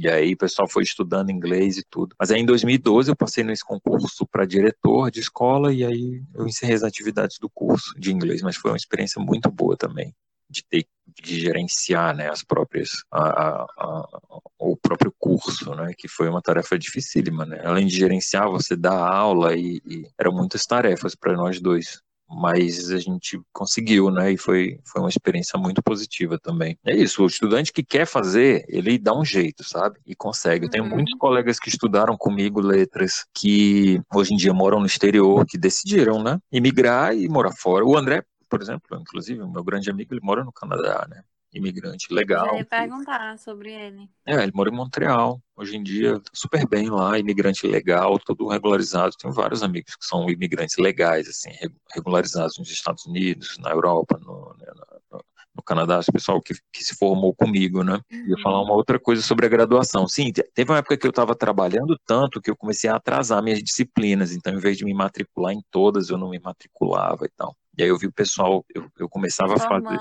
E 0.00 0.08
aí 0.08 0.32
o 0.32 0.36
pessoal 0.36 0.66
foi 0.66 0.82
estudando 0.82 1.28
inglês 1.28 1.76
e 1.76 1.84
tudo. 1.84 2.16
Mas 2.18 2.30
aí 2.30 2.40
em 2.40 2.46
2012 2.46 3.10
eu 3.10 3.16
passei 3.16 3.44
nesse 3.44 3.62
concurso 3.62 4.26
para 4.26 4.46
diretor 4.46 5.10
de 5.10 5.20
escola 5.20 5.74
e 5.74 5.84
aí 5.84 6.22
eu 6.34 6.46
encerrei 6.46 6.74
as 6.74 6.82
atividades 6.82 7.38
do 7.38 7.50
curso 7.50 7.92
de 7.98 8.10
inglês, 8.10 8.40
mas 8.40 8.56
foi 8.56 8.70
uma 8.70 8.78
experiência 8.78 9.22
muito 9.22 9.50
boa 9.50 9.76
também 9.76 10.14
de 10.48 10.64
ter 10.64 10.86
de 11.22 11.40
gerenciar 11.40 12.16
né, 12.16 12.28
as 12.30 12.42
próprias 12.42 13.04
a, 13.10 13.22
a, 13.28 13.66
a, 13.76 14.20
o 14.58 14.76
próprio 14.76 15.12
curso, 15.18 15.74
né, 15.74 15.92
que 15.96 16.08
foi 16.08 16.28
uma 16.28 16.40
tarefa 16.40 16.78
dificílima, 16.78 17.44
né? 17.44 17.60
Além 17.64 17.86
de 17.86 17.96
gerenciar, 17.96 18.48
você 18.48 18.76
dá 18.76 18.96
aula 18.96 19.54
e, 19.54 19.82
e 19.84 20.06
eram 20.18 20.32
muitas 20.32 20.64
tarefas 20.64 21.14
para 21.14 21.34
nós 21.34 21.60
dois 21.60 22.00
mas 22.30 22.90
a 22.90 22.98
gente 22.98 23.40
conseguiu, 23.52 24.10
né? 24.10 24.32
E 24.32 24.36
foi, 24.36 24.78
foi 24.84 25.02
uma 25.02 25.08
experiência 25.08 25.58
muito 25.58 25.82
positiva 25.82 26.38
também. 26.38 26.78
É 26.84 26.94
isso, 26.94 27.22
o 27.24 27.26
estudante 27.26 27.72
que 27.72 27.82
quer 27.82 28.06
fazer, 28.06 28.64
ele 28.68 28.98
dá 28.98 29.16
um 29.16 29.24
jeito, 29.24 29.64
sabe? 29.64 29.98
E 30.06 30.14
consegue. 30.14 30.66
Eu 30.66 30.70
tenho 30.70 30.84
uhum. 30.84 30.90
muitos 30.90 31.14
colegas 31.14 31.58
que 31.58 31.68
estudaram 31.68 32.16
comigo 32.16 32.60
letras, 32.60 33.26
que 33.34 34.00
hoje 34.14 34.34
em 34.34 34.36
dia 34.36 34.54
moram 34.54 34.78
no 34.78 34.86
exterior, 34.86 35.44
que 35.44 35.58
decidiram, 35.58 36.22
né? 36.22 36.38
Imigrar 36.52 37.16
e 37.16 37.28
morar 37.28 37.52
fora. 37.52 37.84
O 37.84 37.96
André, 37.96 38.22
por 38.48 38.62
exemplo, 38.62 38.98
inclusive, 39.00 39.44
meu 39.46 39.64
grande 39.64 39.90
amigo, 39.90 40.14
ele 40.14 40.20
mora 40.22 40.44
no 40.44 40.52
Canadá, 40.52 41.06
né? 41.10 41.22
Imigrante 41.52 42.12
legal. 42.12 42.48
Eu 42.48 42.58
ia 42.58 42.64
perguntar 42.64 43.38
sobre 43.38 43.72
ele. 43.72 44.08
É, 44.26 44.42
ele 44.42 44.52
mora 44.54 44.70
em 44.70 44.74
Montreal. 44.74 45.40
Hoje 45.56 45.76
em 45.76 45.82
dia, 45.82 46.18
tá 46.18 46.30
super 46.32 46.66
bem 46.66 46.88
lá, 46.88 47.18
imigrante 47.18 47.66
legal, 47.66 48.18
todo 48.18 48.48
regularizado. 48.48 49.16
Tenho 49.16 49.34
vários 49.34 49.62
amigos 49.62 49.94
que 49.96 50.06
são 50.06 50.28
imigrantes 50.30 50.76
legais, 50.78 51.28
assim, 51.28 51.50
regularizados 51.92 52.58
nos 52.58 52.70
Estados 52.70 53.04
Unidos, 53.04 53.58
na 53.58 53.70
Europa, 53.70 54.18
no, 54.22 54.54
né, 54.58 54.66
no, 55.10 55.24
no 55.54 55.62
Canadá, 55.62 55.98
esse 55.98 56.12
pessoal 56.12 56.40
que, 56.40 56.54
que 56.72 56.82
se 56.82 56.94
formou 56.94 57.34
comigo, 57.34 57.82
né? 57.82 58.00
Uhum. 58.10 58.28
Ia 58.28 58.42
falar 58.42 58.62
uma 58.62 58.74
outra 58.74 58.98
coisa 58.98 59.20
sobre 59.20 59.46
a 59.46 59.48
graduação. 59.48 60.08
Sim, 60.08 60.32
teve 60.32 60.70
uma 60.70 60.78
época 60.78 60.96
que 60.96 61.06
eu 61.06 61.10
estava 61.10 61.34
trabalhando 61.34 61.98
tanto 62.06 62.40
que 62.40 62.50
eu 62.50 62.56
comecei 62.56 62.88
a 62.88 62.96
atrasar 62.96 63.42
minhas 63.42 63.62
disciplinas, 63.62 64.32
então, 64.32 64.54
em 64.54 64.58
vez 64.58 64.78
de 64.78 64.84
me 64.84 64.94
matricular 64.94 65.52
em 65.52 65.62
todas, 65.70 66.08
eu 66.08 66.16
não 66.16 66.30
me 66.30 66.38
matriculava 66.38 67.26
e 67.26 67.30
tal. 67.36 67.54
E 67.80 67.82
aí 67.82 67.88
eu 67.88 67.96
vi 67.96 68.06
o 68.06 68.12
pessoal, 68.12 68.62
eu, 68.74 68.90
eu 68.98 69.08
começava 69.08 69.54
a 69.54 69.58
fazer. 69.58 69.98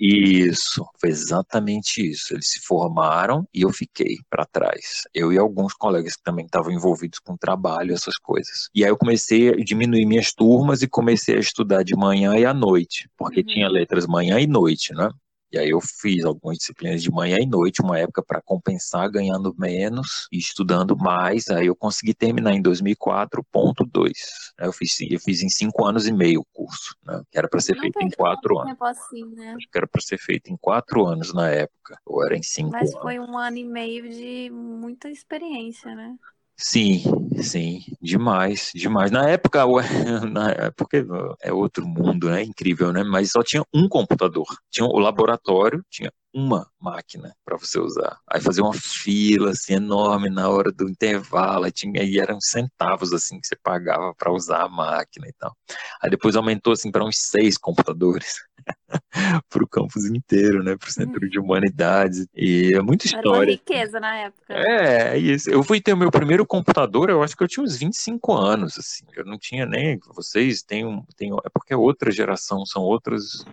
Isso, 0.00 0.84
foi 1.00 1.10
exatamente 1.10 2.04
isso. 2.04 2.34
Eles 2.34 2.50
se 2.50 2.58
formaram 2.66 3.46
e 3.54 3.62
eu 3.62 3.70
fiquei 3.70 4.16
para 4.28 4.44
trás. 4.44 5.04
Eu 5.14 5.32
e 5.32 5.38
alguns 5.38 5.74
colegas 5.74 6.16
que 6.16 6.24
também 6.24 6.44
estavam 6.44 6.72
envolvidos 6.72 7.20
com 7.20 7.36
trabalho, 7.36 7.94
essas 7.94 8.16
coisas. 8.16 8.68
E 8.74 8.82
aí 8.82 8.90
eu 8.90 8.96
comecei 8.96 9.50
a 9.50 9.56
diminuir 9.56 10.06
minhas 10.06 10.32
turmas 10.32 10.82
e 10.82 10.88
comecei 10.88 11.36
a 11.36 11.40
estudar 11.40 11.84
de 11.84 11.96
manhã 11.96 12.36
e 12.36 12.44
à 12.44 12.52
noite, 12.52 13.08
porque 13.16 13.40
uhum. 13.42 13.46
tinha 13.46 13.68
letras 13.68 14.04
manhã 14.04 14.40
e 14.40 14.48
noite, 14.48 14.92
né? 14.92 15.08
E 15.50 15.58
aí 15.58 15.70
eu 15.70 15.80
fiz 15.80 16.24
algumas 16.24 16.58
disciplinas 16.58 17.02
de 17.02 17.10
manhã 17.10 17.38
e 17.40 17.46
noite, 17.46 17.80
uma 17.80 17.98
época 17.98 18.22
para 18.22 18.42
compensar 18.42 19.10
ganhando 19.10 19.54
menos 19.58 20.28
e 20.30 20.38
estudando 20.38 20.96
mais. 20.96 21.48
Aí 21.48 21.66
eu 21.66 21.76
consegui 21.76 22.14
terminar 22.14 22.52
em 22.52 22.62
2004.2. 22.62 24.12
Eu 24.58 24.72
fiz, 24.72 25.00
eu 25.00 25.18
fiz 25.20 25.42
em 25.42 25.48
cinco 25.48 25.86
anos 25.86 26.06
e 26.06 26.12
meio 26.12 26.40
o 26.40 26.46
curso, 26.52 26.94
né? 27.04 27.22
Que 27.30 27.38
era 27.38 27.48
para 27.48 27.60
ser 27.60 27.74
Não 27.74 27.82
feito 27.82 28.00
em 28.00 28.10
quatro 28.10 28.58
anos. 28.58 28.76
Assim, 28.80 29.24
né? 29.34 29.54
Acho 29.54 29.68
que 29.70 29.78
era 29.78 29.86
para 29.86 30.00
ser 30.00 30.18
feito 30.18 30.50
em 30.52 30.56
quatro 30.56 31.06
anos 31.06 31.32
na 31.32 31.48
época. 31.48 31.98
Ou 32.04 32.24
era 32.24 32.36
em 32.36 32.42
cinco 32.42 32.70
Mas 32.70 32.90
anos. 32.90 33.02
foi 33.02 33.18
um 33.18 33.36
ano 33.36 33.56
e 33.56 33.64
meio 33.64 34.08
de 34.08 34.50
muita 34.50 35.08
experiência, 35.08 35.94
né? 35.94 36.14
Sim, 36.60 37.02
sim, 37.40 37.80
demais, 38.02 38.72
demais. 38.74 39.10
Na 39.12 39.28
época, 39.30 39.64
na, 40.28 40.50
é 40.50 40.70
porque 40.72 41.04
é 41.40 41.52
outro 41.52 41.86
mundo, 41.86 42.28
né? 42.28 42.42
Incrível, 42.42 42.92
né? 42.92 43.04
Mas 43.04 43.30
só 43.30 43.42
tinha 43.44 43.62
um 43.72 43.88
computador. 43.88 44.46
Tinha 44.70 44.84
o 44.86 44.98
laboratório, 44.98 45.84
tinha 45.88 46.12
uma 46.32 46.70
máquina 46.80 47.34
para 47.44 47.56
você 47.56 47.78
usar. 47.78 48.18
Aí 48.28 48.40
fazia 48.40 48.62
uma 48.62 48.74
fila 48.74 49.50
assim 49.50 49.74
enorme 49.74 50.28
na 50.28 50.48
hora 50.48 50.70
do 50.70 50.88
intervalo, 50.88 51.70
tinha 51.70 52.02
e 52.02 52.18
eram 52.18 52.40
centavos 52.40 53.12
assim 53.12 53.40
que 53.40 53.46
você 53.46 53.56
pagava 53.56 54.14
para 54.14 54.32
usar 54.32 54.62
a 54.62 54.68
máquina 54.68 55.26
e 55.26 55.32
tal. 55.32 55.56
Aí 56.02 56.10
depois 56.10 56.36
aumentou 56.36 56.72
assim 56.72 56.90
para 56.90 57.04
uns 57.04 57.18
seis 57.18 57.56
computadores 57.56 58.40
para 59.48 59.64
o 59.64 59.68
campus 59.68 60.04
inteiro, 60.04 60.62
né, 60.62 60.76
para 60.76 60.88
o 60.88 60.92
Centro 60.92 61.28
de 61.28 61.38
Humanidades 61.38 62.26
e 62.34 62.72
é 62.74 62.82
muita 62.82 63.06
história. 63.06 63.28
Era 63.28 63.38
uma 63.38 63.44
riqueza 63.44 64.00
na 64.00 64.16
época. 64.16 64.54
É, 64.54 65.14
é, 65.14 65.18
isso. 65.18 65.50
Eu 65.50 65.62
fui 65.62 65.80
ter 65.80 65.94
o 65.94 65.96
meu 65.96 66.10
primeiro 66.10 66.46
computador, 66.46 67.08
eu 67.08 67.22
acho 67.22 67.36
que 67.36 67.42
eu 67.42 67.48
tinha 67.48 67.64
uns 67.64 67.76
25 67.76 68.34
anos 68.34 68.78
assim. 68.78 69.04
Eu 69.16 69.24
não 69.24 69.38
tinha 69.38 69.64
nem 69.64 69.98
vocês 70.14 70.62
têm 70.62 70.84
um, 70.84 71.02
têm, 71.16 71.32
é 71.32 71.48
porque 71.52 71.72
é 71.72 71.76
outra 71.76 72.10
geração, 72.10 72.66
são 72.66 72.82
outras 72.82 73.44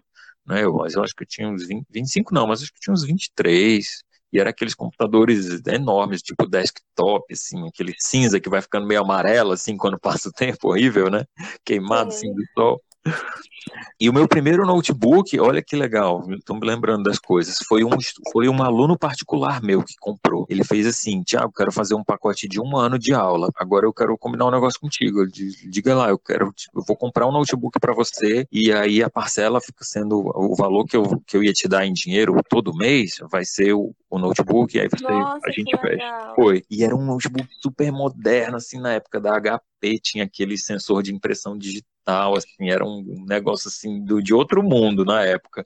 né? 0.45 0.63
Eu, 0.63 0.73
mas 0.73 0.95
eu 0.95 1.03
acho 1.03 1.15
que 1.15 1.23
eu 1.23 1.27
tinha 1.27 1.47
uns 1.49 1.65
20, 1.67 1.85
25, 1.89 2.33
não, 2.33 2.47
mas 2.47 2.61
acho 2.61 2.71
que 2.71 2.77
eu 2.77 2.81
tinha 2.81 2.93
uns 2.93 3.03
23. 3.03 4.03
E 4.33 4.39
era 4.39 4.49
aqueles 4.49 4.75
computadores 4.75 5.61
enormes, 5.65 6.21
tipo 6.21 6.45
desktop, 6.45 7.33
assim, 7.33 7.67
aquele 7.67 7.93
cinza 7.97 8.39
que 8.39 8.49
vai 8.49 8.61
ficando 8.61 8.85
meio 8.85 9.01
amarelo, 9.01 9.53
assim, 9.53 9.77
quando 9.77 9.99
passa 9.99 10.29
o 10.29 10.31
tempo, 10.31 10.69
horrível, 10.69 11.09
né? 11.09 11.25
Queimado, 11.63 12.09
assim, 12.09 12.33
do 12.33 12.43
sol. 12.53 12.81
E 13.99 14.09
o 14.09 14.13
meu 14.13 14.27
primeiro 14.27 14.65
notebook, 14.65 15.39
olha 15.39 15.61
que 15.61 15.75
legal, 15.75 16.21
estou 16.33 16.59
me 16.59 16.67
lembrando 16.67 17.03
das 17.03 17.17
coisas, 17.17 17.57
foi 17.65 17.83
um, 17.83 17.89
foi 18.31 18.49
um 18.49 18.61
aluno 18.61 18.97
particular 18.97 19.61
meu 19.61 19.81
que 19.83 19.93
comprou. 19.99 20.45
Ele 20.49 20.65
fez 20.65 20.85
assim, 20.85 21.23
Tiago, 21.23 21.53
quero 21.53 21.71
fazer 21.71 21.95
um 21.95 22.03
pacote 22.03 22.47
de 22.47 22.59
um 22.59 22.75
ano 22.75 22.99
de 22.99 23.13
aula, 23.13 23.49
agora 23.55 23.85
eu 23.85 23.93
quero 23.93 24.17
combinar 24.17 24.47
um 24.47 24.51
negócio 24.51 24.79
contigo, 24.81 25.25
diga 25.25 25.95
lá, 25.95 26.09
eu 26.09 26.19
quero, 26.19 26.53
eu 26.75 26.83
vou 26.85 26.95
comprar 26.97 27.25
um 27.25 27.31
notebook 27.31 27.79
para 27.79 27.93
você. 27.93 28.45
E 28.51 28.71
aí 28.71 29.01
a 29.01 29.09
parcela 29.09 29.61
fica 29.61 29.85
sendo, 29.85 30.19
o 30.35 30.55
valor 30.55 30.85
que 30.85 30.97
eu, 30.97 31.21
que 31.25 31.37
eu 31.37 31.43
ia 31.43 31.53
te 31.53 31.67
dar 31.67 31.85
em 31.85 31.93
dinheiro 31.93 32.35
todo 32.49 32.75
mês 32.75 33.15
vai 33.31 33.45
ser 33.45 33.73
o, 33.73 33.95
o 34.09 34.19
notebook, 34.19 34.75
e 34.75 34.81
aí 34.81 34.89
você, 34.89 35.03
Nossa, 35.05 35.39
a 35.47 35.51
gente 35.51 35.75
fecha. 35.77 36.33
Foi. 36.35 36.63
E 36.69 36.83
era 36.83 36.95
um 36.95 37.05
notebook 37.05 37.47
super 37.61 37.91
moderno, 37.93 38.57
assim, 38.57 38.79
na 38.79 38.93
época 38.93 39.21
da 39.21 39.39
HP, 39.39 39.99
tinha 40.01 40.25
aquele 40.25 40.57
sensor 40.57 41.01
de 41.01 41.13
impressão 41.13 41.57
digital, 41.57 41.94
assim, 42.05 42.69
era 42.69 42.85
um 42.85 43.25
negócio, 43.27 43.67
assim, 43.67 44.03
do, 44.03 44.21
de 44.21 44.33
outro 44.33 44.61
mundo 44.63 45.03
na 45.03 45.23
época. 45.23 45.65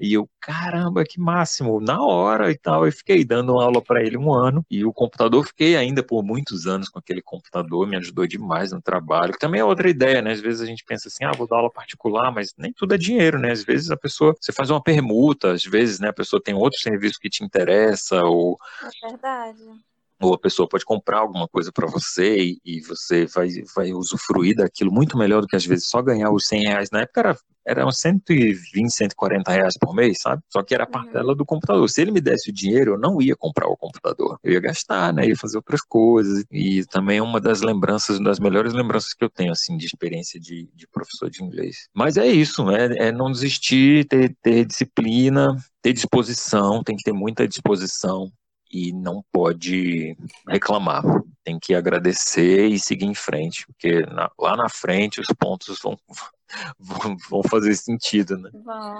E 0.00 0.14
eu, 0.14 0.26
caramba, 0.40 1.04
que 1.04 1.20
máximo, 1.20 1.78
na 1.78 2.02
hora 2.02 2.50
e 2.50 2.56
tal. 2.56 2.86
Eu 2.86 2.92
fiquei 2.92 3.22
dando 3.22 3.60
aula 3.60 3.82
para 3.82 4.02
ele 4.02 4.16
um 4.16 4.32
ano. 4.32 4.64
E 4.70 4.82
o 4.82 4.94
computador, 4.94 5.46
fiquei 5.46 5.76
ainda 5.76 6.02
por 6.02 6.22
muitos 6.22 6.66
anos 6.66 6.88
com 6.88 6.98
aquele 6.98 7.20
computador, 7.20 7.86
me 7.86 7.96
ajudou 7.98 8.26
demais 8.26 8.72
no 8.72 8.80
trabalho. 8.80 9.36
Também 9.38 9.60
é 9.60 9.64
outra 9.64 9.90
ideia, 9.90 10.22
né? 10.22 10.32
Às 10.32 10.40
vezes 10.40 10.62
a 10.62 10.66
gente 10.66 10.84
pensa 10.84 11.08
assim, 11.08 11.24
ah, 11.24 11.32
vou 11.32 11.46
dar 11.46 11.56
aula 11.56 11.70
particular, 11.70 12.32
mas 12.32 12.54
nem 12.56 12.72
tudo 12.72 12.94
é 12.94 12.98
dinheiro, 12.98 13.38
né? 13.38 13.52
Às 13.52 13.62
vezes 13.62 13.90
a 13.90 13.96
pessoa, 13.96 14.34
você 14.40 14.52
faz 14.52 14.70
uma 14.70 14.82
permuta, 14.82 15.52
às 15.52 15.64
vezes, 15.64 16.00
né, 16.00 16.08
a 16.08 16.14
pessoa 16.14 16.42
tem 16.42 16.54
outro 16.54 16.80
serviço 16.80 17.20
que 17.20 17.28
te 17.28 17.44
interessa, 17.44 18.22
ou. 18.24 18.56
É 18.82 19.08
verdade 19.10 19.89
ou 20.20 20.34
a 20.34 20.38
pessoa 20.38 20.68
pode 20.68 20.84
comprar 20.84 21.20
alguma 21.20 21.48
coisa 21.48 21.72
para 21.72 21.86
você 21.86 22.38
e, 22.38 22.60
e, 22.64 22.80
você 22.82 23.26
vai, 23.26 23.48
vai 23.74 23.92
usufruir 23.92 24.56
daquilo 24.56 24.92
muito 24.92 25.16
melhor 25.16 25.40
do 25.40 25.46
que 25.46 25.56
às 25.56 25.64
vezes 25.64 25.86
só 25.86 26.02
ganhar 26.02 26.30
os 26.30 26.46
100 26.46 26.62
reais. 26.64 26.90
Na 26.90 27.00
época 27.00 27.20
era, 27.20 27.38
eram 27.66 27.90
120, 27.90 28.90
140 28.90 29.50
reais 29.50 29.78
por 29.78 29.94
mês, 29.94 30.18
sabe? 30.20 30.42
Só 30.50 30.62
que 30.62 30.74
era 30.74 30.84
a 30.84 30.86
parcela 30.86 31.34
do 31.34 31.44
computador. 31.44 31.88
Se 31.88 32.02
ele 32.02 32.10
me 32.10 32.20
desse 32.20 32.50
o 32.50 32.52
dinheiro, 32.52 32.92
eu 32.92 32.98
não 32.98 33.20
ia 33.20 33.34
comprar 33.34 33.66
o 33.66 33.76
computador. 33.76 34.38
Eu 34.42 34.52
ia 34.52 34.60
gastar, 34.60 35.12
né? 35.12 35.26
Ia 35.26 35.36
fazer 35.36 35.56
outras 35.56 35.80
coisas. 35.80 36.44
E 36.50 36.84
também 36.86 37.18
é 37.18 37.22
uma 37.22 37.40
das 37.40 37.62
lembranças, 37.62 38.18
uma 38.18 38.28
das 38.28 38.38
melhores 38.38 38.74
lembranças 38.74 39.14
que 39.14 39.24
eu 39.24 39.30
tenho, 39.30 39.52
assim, 39.52 39.76
de 39.76 39.86
experiência 39.86 40.38
de, 40.38 40.68
de 40.74 40.86
professor 40.88 41.30
de 41.30 41.42
inglês. 41.42 41.88
Mas 41.94 42.16
é 42.16 42.26
isso, 42.26 42.64
né? 42.64 42.88
É 42.96 43.12
não 43.12 43.30
desistir, 43.30 44.06
ter, 44.06 44.36
ter 44.42 44.66
disciplina, 44.66 45.56
ter 45.80 45.94
disposição, 45.94 46.82
tem 46.82 46.96
que 46.96 47.04
ter 47.04 47.12
muita 47.12 47.48
disposição 47.48 48.30
e 48.70 48.92
não 48.92 49.24
pode 49.32 50.16
reclamar. 50.48 51.02
Tem 51.42 51.58
que 51.58 51.74
agradecer 51.74 52.66
e 52.66 52.78
seguir 52.78 53.06
em 53.06 53.14
frente, 53.14 53.66
porque 53.66 54.02
na, 54.06 54.30
lá 54.38 54.56
na 54.56 54.68
frente 54.68 55.20
os 55.20 55.26
pontos 55.38 55.80
vão, 55.80 55.98
vão, 56.78 57.16
vão 57.28 57.42
fazer 57.42 57.74
sentido, 57.74 58.38
né? 58.38 58.50
Bom, 58.52 58.98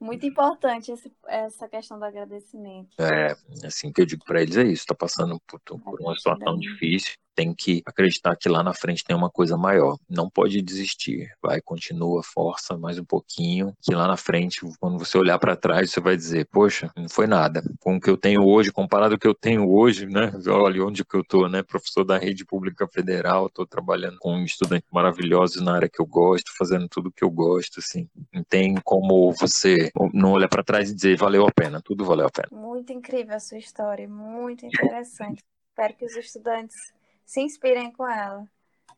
muito 0.00 0.26
importante 0.26 0.90
esse, 0.90 1.12
essa 1.28 1.68
questão 1.68 1.98
do 1.98 2.04
agradecimento. 2.04 2.88
É, 2.98 3.36
assim 3.64 3.92
que 3.92 4.00
eu 4.00 4.06
digo 4.06 4.24
para 4.24 4.42
eles 4.42 4.56
é 4.56 4.64
isso, 4.64 4.82
está 4.82 4.94
passando 4.94 5.40
por, 5.46 5.60
por 5.60 6.00
uma 6.00 6.16
situação 6.16 6.58
difícil, 6.58 7.14
tem 7.34 7.54
que 7.54 7.82
acreditar 7.86 8.36
que 8.36 8.48
lá 8.48 8.62
na 8.62 8.74
frente 8.74 9.04
tem 9.04 9.16
uma 9.16 9.30
coisa 9.30 9.56
maior. 9.56 9.98
Não 10.08 10.28
pode 10.28 10.60
desistir. 10.62 11.30
Vai, 11.42 11.60
continua, 11.60 12.22
força 12.22 12.76
mais 12.76 12.98
um 12.98 13.04
pouquinho, 13.04 13.74
que 13.82 13.94
lá 13.94 14.06
na 14.06 14.16
frente, 14.16 14.60
quando 14.78 14.98
você 14.98 15.16
olhar 15.18 15.38
para 15.38 15.56
trás, 15.56 15.90
você 15.90 16.00
vai 16.00 16.16
dizer, 16.16 16.46
poxa, 16.46 16.90
não 16.96 17.08
foi 17.08 17.26
nada. 17.26 17.62
Com 17.80 17.96
o 17.96 18.00
que 18.00 18.10
eu 18.10 18.16
tenho 18.16 18.44
hoje, 18.44 18.72
comparado 18.72 19.14
ao 19.14 19.18
que 19.18 19.26
eu 19.26 19.34
tenho 19.34 19.70
hoje, 19.70 20.06
né? 20.06 20.32
Olha 20.48 20.84
onde 20.84 21.04
que 21.04 21.16
eu 21.16 21.24
tô, 21.24 21.48
né? 21.48 21.62
Professor 21.62 22.04
da 22.04 22.18
rede 22.18 22.44
pública 22.44 22.86
federal, 22.86 23.46
estou 23.46 23.66
trabalhando 23.66 24.18
com 24.18 24.42
estudantes 24.42 24.88
maravilhosos 24.90 25.62
na 25.62 25.74
área 25.74 25.88
que 25.88 26.00
eu 26.00 26.06
gosto, 26.06 26.52
fazendo 26.56 26.88
tudo 26.88 27.12
que 27.12 27.24
eu 27.24 27.30
gosto, 27.30 27.80
assim. 27.80 28.08
Não 28.32 28.44
tem 28.44 28.74
como 28.84 29.32
você 29.32 29.90
não 30.12 30.32
olhar 30.32 30.48
para 30.48 30.62
trás 30.62 30.90
e 30.90 30.94
dizer, 30.94 31.16
valeu 31.16 31.46
a 31.46 31.52
pena, 31.52 31.80
tudo 31.82 32.04
valeu 32.04 32.26
a 32.26 32.30
pena. 32.30 32.48
Muito 32.52 32.92
incrível 32.92 33.34
a 33.34 33.40
sua 33.40 33.58
história, 33.58 34.08
muito 34.08 34.66
interessante. 34.66 35.42
Espero 35.70 35.94
que 35.94 36.04
os 36.04 36.16
estudantes 36.16 36.76
se 37.24 37.40
inspirem 37.40 37.92
com 37.92 38.06
ela. 38.06 38.44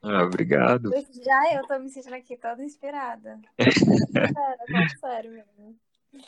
Ah, 0.03 0.23
obrigado. 0.25 0.91
Já 1.25 1.55
eu 1.55 1.67
tô 1.67 1.79
me 1.79 1.89
sentindo 1.89 2.15
aqui 2.15 2.37
toda 2.37 2.63
inspirada. 2.63 3.41
sério, 3.59 4.99
sério 5.01 5.31
mesmo. 5.33 5.77